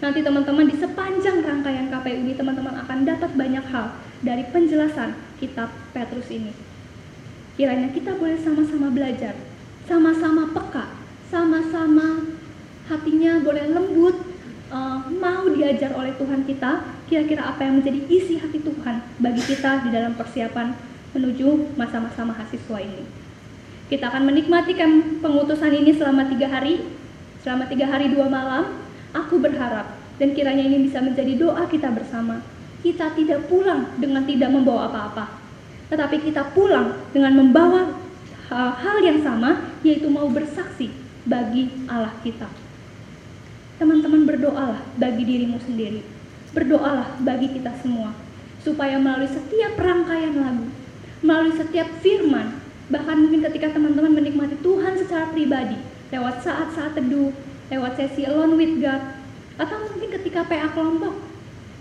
Nanti 0.00 0.24
teman-teman 0.24 0.64
di 0.64 0.80
sepanjang 0.80 1.44
rangkaian 1.44 1.92
KPU 1.92 2.16
ini 2.24 2.32
teman-teman 2.32 2.72
akan 2.80 3.04
dapat 3.04 3.30
banyak 3.36 3.64
hal 3.68 3.92
dari 4.24 4.48
penjelasan 4.48 5.12
kitab 5.36 5.68
Petrus 5.92 6.32
ini. 6.32 6.56
Kiranya 7.60 7.92
kita 7.92 8.16
boleh 8.16 8.40
sama-sama 8.40 8.88
belajar, 8.88 9.36
sama-sama 9.84 10.48
peka 10.56 11.00
sama-sama 11.30 12.26
hatinya 12.90 13.38
boleh 13.38 13.70
lembut, 13.70 14.18
uh, 14.74 15.06
mau 15.14 15.46
diajar 15.46 15.94
oleh 15.94 16.10
Tuhan 16.18 16.42
kita, 16.42 16.82
kira-kira 17.06 17.54
apa 17.54 17.62
yang 17.62 17.78
menjadi 17.78 18.02
isi 18.10 18.42
hati 18.42 18.58
Tuhan 18.58 19.06
bagi 19.22 19.42
kita 19.46 19.86
di 19.86 19.94
dalam 19.94 20.18
persiapan 20.18 20.74
menuju 21.14 21.78
masa-masa 21.78 22.26
mahasiswa 22.26 22.78
ini. 22.82 23.19
Kita 23.90 24.06
akan 24.06 24.22
menikmati 24.30 24.78
pengutusan 25.18 25.74
ini 25.74 25.90
selama 25.98 26.30
tiga 26.30 26.46
hari, 26.46 26.78
selama 27.42 27.66
tiga 27.66 27.90
hari 27.90 28.06
dua 28.14 28.30
malam. 28.30 28.78
Aku 29.10 29.42
berharap 29.42 29.98
dan 30.22 30.30
kiranya 30.30 30.62
ini 30.62 30.86
bisa 30.86 31.02
menjadi 31.02 31.34
doa 31.34 31.66
kita 31.66 31.90
bersama. 31.90 32.38
Kita 32.86 33.10
tidak 33.18 33.50
pulang 33.50 33.90
dengan 33.98 34.22
tidak 34.30 34.54
membawa 34.54 34.86
apa-apa, 34.86 35.42
tetapi 35.90 36.22
kita 36.22 36.54
pulang 36.54 37.02
dengan 37.10 37.34
membawa 37.34 37.98
uh, 38.46 38.72
hal 38.78 39.02
yang 39.02 39.26
sama, 39.26 39.74
yaitu 39.82 40.06
mau 40.06 40.30
bersaksi 40.30 40.94
bagi 41.26 41.74
Allah 41.90 42.14
kita. 42.22 42.46
Teman-teman 43.82 44.22
berdoalah 44.22 44.86
bagi 45.02 45.26
dirimu 45.26 45.58
sendiri. 45.66 46.06
Berdoalah 46.54 47.18
bagi 47.26 47.58
kita 47.58 47.74
semua. 47.82 48.14
Supaya 48.62 49.00
melalui 49.00 49.26
setiap 49.26 49.74
rangkaian 49.74 50.36
lagu, 50.36 50.68
melalui 51.24 51.56
setiap 51.58 51.88
firman, 52.04 52.59
bahkan 52.90 53.16
mungkin 53.22 53.46
ketika 53.46 53.72
teman-teman 53.78 54.12
menikmati 54.12 54.58
Tuhan 54.60 54.98
secara 54.98 55.30
pribadi, 55.30 55.78
lewat 56.10 56.42
saat-saat 56.42 56.98
teduh, 56.98 57.30
lewat 57.70 57.94
sesi 57.94 58.26
alone 58.26 58.58
with 58.58 58.82
God, 58.82 58.98
atau 59.56 59.76
mungkin 59.86 60.10
ketika 60.20 60.42
PA 60.42 60.68
kelompok, 60.74 61.14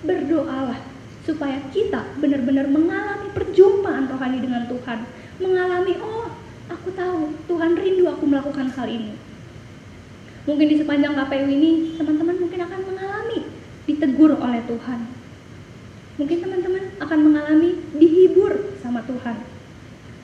berdoalah 0.06 0.80
supaya 1.26 1.60
kita 1.74 2.06
benar-benar 2.22 2.70
mengalami 2.70 3.28
perjumpaan 3.34 4.08
rohani 4.08 4.40
dengan 4.40 4.70
Tuhan, 4.70 5.00
mengalami 5.42 5.94
oh 6.00 6.30
aku 6.70 6.94
tahu 6.94 7.34
Tuhan 7.50 7.74
rindu 7.76 8.06
aku 8.08 8.24
melakukan 8.30 8.70
hal 8.78 8.88
ini. 8.88 9.18
Mungkin 10.46 10.66
di 10.66 10.78
sepanjang 10.82 11.14
KPU 11.14 11.46
ini 11.50 12.00
teman-teman 12.00 12.38
mungkin 12.38 12.60
akan 12.64 12.80
mengalami 12.86 13.40
ditegur 13.90 14.32
oleh 14.38 14.62
Tuhan. 14.66 15.00
Mungkin 16.22 16.38
teman-teman 16.42 16.84
akan 17.02 17.20
mengalami 17.22 17.70
dihibur 17.98 18.78
sama 18.82 19.02
Tuhan. 19.06 19.59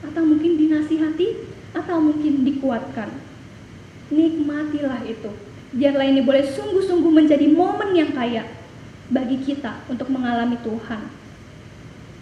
Atau 0.04 0.22
mungkin 0.24 0.58
dinasihati 0.60 1.28
atau 1.76 1.96
mungkin 2.00 2.44
dikuatkan. 2.44 3.08
Nikmatilah 4.12 5.04
itu. 5.04 5.30
Biarlah 5.76 6.06
ini 6.08 6.20
boleh 6.24 6.44
sungguh-sungguh 6.46 7.12
menjadi 7.12 7.46
momen 7.52 7.92
yang 7.92 8.10
kaya 8.16 8.48
bagi 9.12 9.38
kita 9.44 9.86
untuk 9.86 10.08
mengalami 10.08 10.56
Tuhan. 10.64 11.02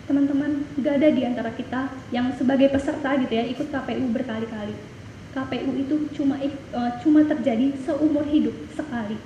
Teman-teman, 0.04 0.68
gak 0.84 1.00
ada 1.00 1.08
di 1.08 1.22
antara 1.24 1.50
kita 1.54 1.88
yang 2.12 2.28
sebagai 2.36 2.68
peserta 2.68 3.16
gitu 3.16 3.32
ya 3.32 3.44
ikut 3.48 3.72
KPU 3.72 4.04
berkali-kali 4.12 4.76
KPU 5.34 5.70
itu 5.74 5.96
cuma 6.14 6.38
uh, 6.38 6.90
cuma 7.02 7.26
terjadi 7.26 7.74
seumur 7.82 8.22
hidup 8.30 8.54
sekali 8.78 9.18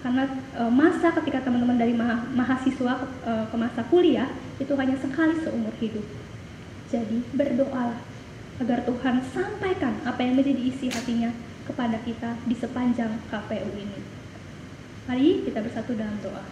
karena 0.00 0.24
uh, 0.56 0.72
masa 0.72 1.12
ketika 1.20 1.44
teman-teman 1.44 1.76
dari 1.76 1.92
ma 1.92 2.24
mahasiswa 2.32 3.04
uh, 3.04 3.44
ke 3.52 3.56
masa 3.60 3.84
kuliah 3.92 4.32
itu 4.56 4.72
hanya 4.80 4.96
sekali 4.96 5.36
seumur 5.44 5.76
hidup 5.76 6.02
jadi 6.90 7.18
berdoalah 7.32 8.02
agar 8.60 8.84
Tuhan 8.84 9.24
sampaikan 9.32 9.94
apa 10.04 10.20
yang 10.20 10.36
menjadi 10.36 10.60
isi 10.60 10.92
hatinya 10.92 11.32
kepada 11.64 11.96
kita 12.02 12.36
di 12.44 12.54
sepanjang 12.58 13.22
KPU 13.30 13.70
ini 13.78 13.98
mari 15.08 15.46
kita 15.46 15.64
bersatu 15.64 15.96
dalam 15.96 16.18
doa 16.20 16.44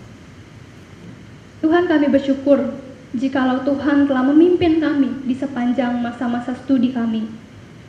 Tuhan 1.59 1.91
kami 1.91 2.07
bersyukur 2.07 2.79
jikalau 3.19 3.67
Tuhan 3.67 4.07
telah 4.07 4.25
memimpin 4.31 4.79
kami 4.79 5.27
di 5.27 5.35
sepanjang 5.35 5.99
masa-masa 5.99 6.55
studi 6.55 6.95
kami 6.95 7.27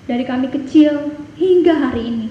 dari 0.09 0.25
kami 0.25 0.49
kecil 0.49 1.13
hingga 1.37 1.77
hari 1.77 2.09
ini. 2.09 2.27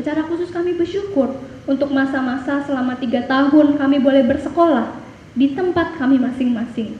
Secara 0.00 0.24
khusus 0.24 0.48
kami 0.48 0.72
bersyukur 0.72 1.36
untuk 1.68 1.92
masa-masa 1.92 2.64
selama 2.64 2.96
tiga 2.96 3.28
tahun 3.28 3.76
kami 3.76 4.00
boleh 4.00 4.24
bersekolah 4.24 4.96
di 5.36 5.52
tempat 5.52 6.00
kami 6.00 6.16
masing-masing. 6.16 6.96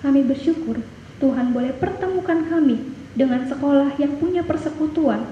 Kami 0.00 0.24
bersyukur 0.24 0.80
Tuhan 1.20 1.52
boleh 1.52 1.76
pertemukan 1.76 2.48
kami 2.48 2.80
dengan 3.12 3.44
sekolah 3.44 3.94
yang 4.00 4.16
punya 4.16 4.40
persekutuan 4.40 5.28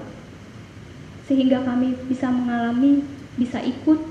sehingga 1.29 1.61
kami 1.61 1.93
bisa 2.09 2.29
mengalami, 2.33 3.05
bisa 3.37 3.61
ikut 3.61 4.01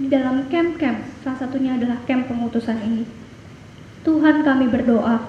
di 0.00 0.08
dalam 0.08 0.48
camp-camp, 0.48 1.04
salah 1.20 1.38
satunya 1.38 1.76
adalah 1.76 2.00
camp 2.08 2.26
pengutusan 2.26 2.80
ini. 2.80 3.04
Tuhan 4.02 4.40
kami 4.40 4.66
berdoa 4.72 5.20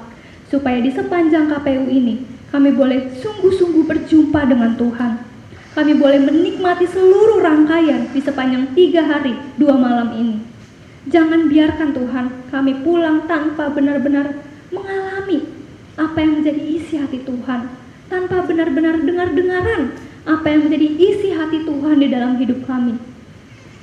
supaya 0.48 0.80
di 0.80 0.90
sepanjang 0.90 1.52
KPU 1.52 1.92
ini 1.92 2.24
kami 2.50 2.72
boleh 2.72 3.12
sungguh-sungguh 3.20 3.84
berjumpa 3.84 4.48
dengan 4.48 4.80
Tuhan. 4.80 5.20
Kami 5.76 5.94
boleh 6.00 6.24
menikmati 6.24 6.88
seluruh 6.88 7.44
rangkaian 7.44 8.08
di 8.16 8.24
sepanjang 8.24 8.72
tiga 8.72 9.04
hari, 9.04 9.36
dua 9.60 9.76
malam 9.76 10.16
ini. 10.16 10.40
Jangan 11.12 11.52
biarkan 11.52 11.92
Tuhan 11.92 12.26
kami 12.48 12.80
pulang 12.80 13.28
tanpa 13.28 13.68
benar-benar 13.68 14.45
mengalami 14.76 15.40
apa 15.96 16.18
yang 16.20 16.44
menjadi 16.44 16.62
isi 16.62 17.00
hati 17.00 17.24
Tuhan. 17.24 17.72
Tanpa 18.06 18.46
benar-benar 18.46 19.02
dengar-dengaran 19.02 19.96
apa 20.28 20.46
yang 20.46 20.70
menjadi 20.70 20.88
isi 21.00 21.34
hati 21.34 21.64
Tuhan 21.64 21.98
di 22.04 22.08
dalam 22.12 22.38
hidup 22.38 22.68
kami. 22.68 23.00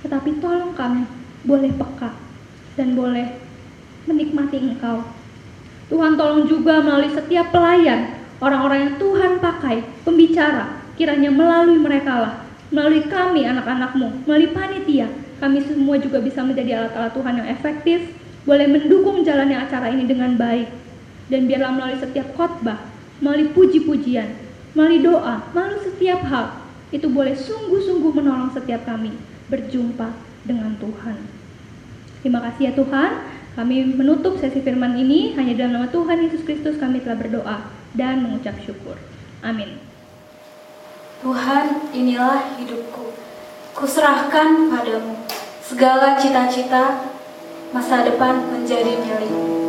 Tetapi 0.05 0.39
tolong 0.39 0.77
kami 0.77 1.09
boleh 1.43 1.73
peka 1.75 2.15
dan 2.79 2.95
boleh 2.95 3.41
menikmati 4.07 4.59
Engkau. 4.61 5.03
Tuhan 5.91 6.15
tolong 6.17 6.47
juga 6.47 6.81
melalui 6.81 7.13
setiap 7.13 7.53
pelayan 7.53 8.23
orang-orang 8.43 8.79
yang 8.89 8.95
Tuhan 8.99 9.33
pakai, 9.39 9.87
pembicara, 10.03 10.83
kiranya 10.99 11.31
melalui 11.31 11.79
mereka 11.79 12.13
lah, 12.19 12.35
melalui 12.75 13.07
kami 13.07 13.47
anak-anakmu, 13.47 14.27
melalui 14.27 14.51
panitia, 14.51 15.07
kami 15.39 15.63
semua 15.63 15.99
juga 15.99 16.19
bisa 16.19 16.43
menjadi 16.43 16.83
alat-alat 16.83 17.13
Tuhan 17.15 17.35
yang 17.39 17.49
efektif, 17.51 18.01
boleh 18.43 18.67
mendukung 18.67 19.23
jalannya 19.23 19.59
acara 19.59 19.91
ini 19.91 20.07
dengan 20.07 20.35
baik. 20.35 20.69
Dan 21.31 21.49
biarlah 21.49 21.73
melalui 21.73 21.99
setiap 22.03 22.35
khotbah, 22.37 22.83
melalui 23.23 23.49
puji-pujian, 23.55 24.37
melalui 24.77 25.01
doa, 25.01 25.47
melalui 25.57 25.81
setiap 25.81 26.21
hal, 26.29 26.61
itu 26.93 27.09
boleh 27.09 27.33
sungguh-sungguh 27.33 28.13
menolong 28.13 28.53
setiap 28.53 28.85
kami 28.85 29.17
berjumpa 29.49 30.13
dengan 30.45 30.77
Tuhan. 30.77 31.17
Terima 32.21 32.45
kasih 32.45 32.63
ya 32.69 32.73
Tuhan, 32.77 33.11
kami 33.57 33.97
menutup 33.97 34.41
sesi 34.41 34.61
firman 34.61 34.97
ini 34.97 35.37
hanya 35.37 35.57
dalam 35.57 35.73
nama 35.81 35.89
Tuhan 35.89 36.25
Yesus 36.25 36.45
Kristus 36.45 36.77
kami 36.77 37.01
telah 37.01 37.17
berdoa 37.21 37.69
dan 37.93 38.25
mengucap 38.25 38.57
syukur. 38.65 38.97
Amin. 39.45 39.77
Tuhan, 41.21 41.93
inilah 41.95 42.59
hidupku. 42.59 43.15
Kuserahkan 43.73 44.69
padamu 44.69 45.17
segala 45.63 46.19
cita-cita 46.21 47.12
masa 47.73 48.05
depan 48.05 48.37
menjadi 48.53 49.01
milik 49.01 49.62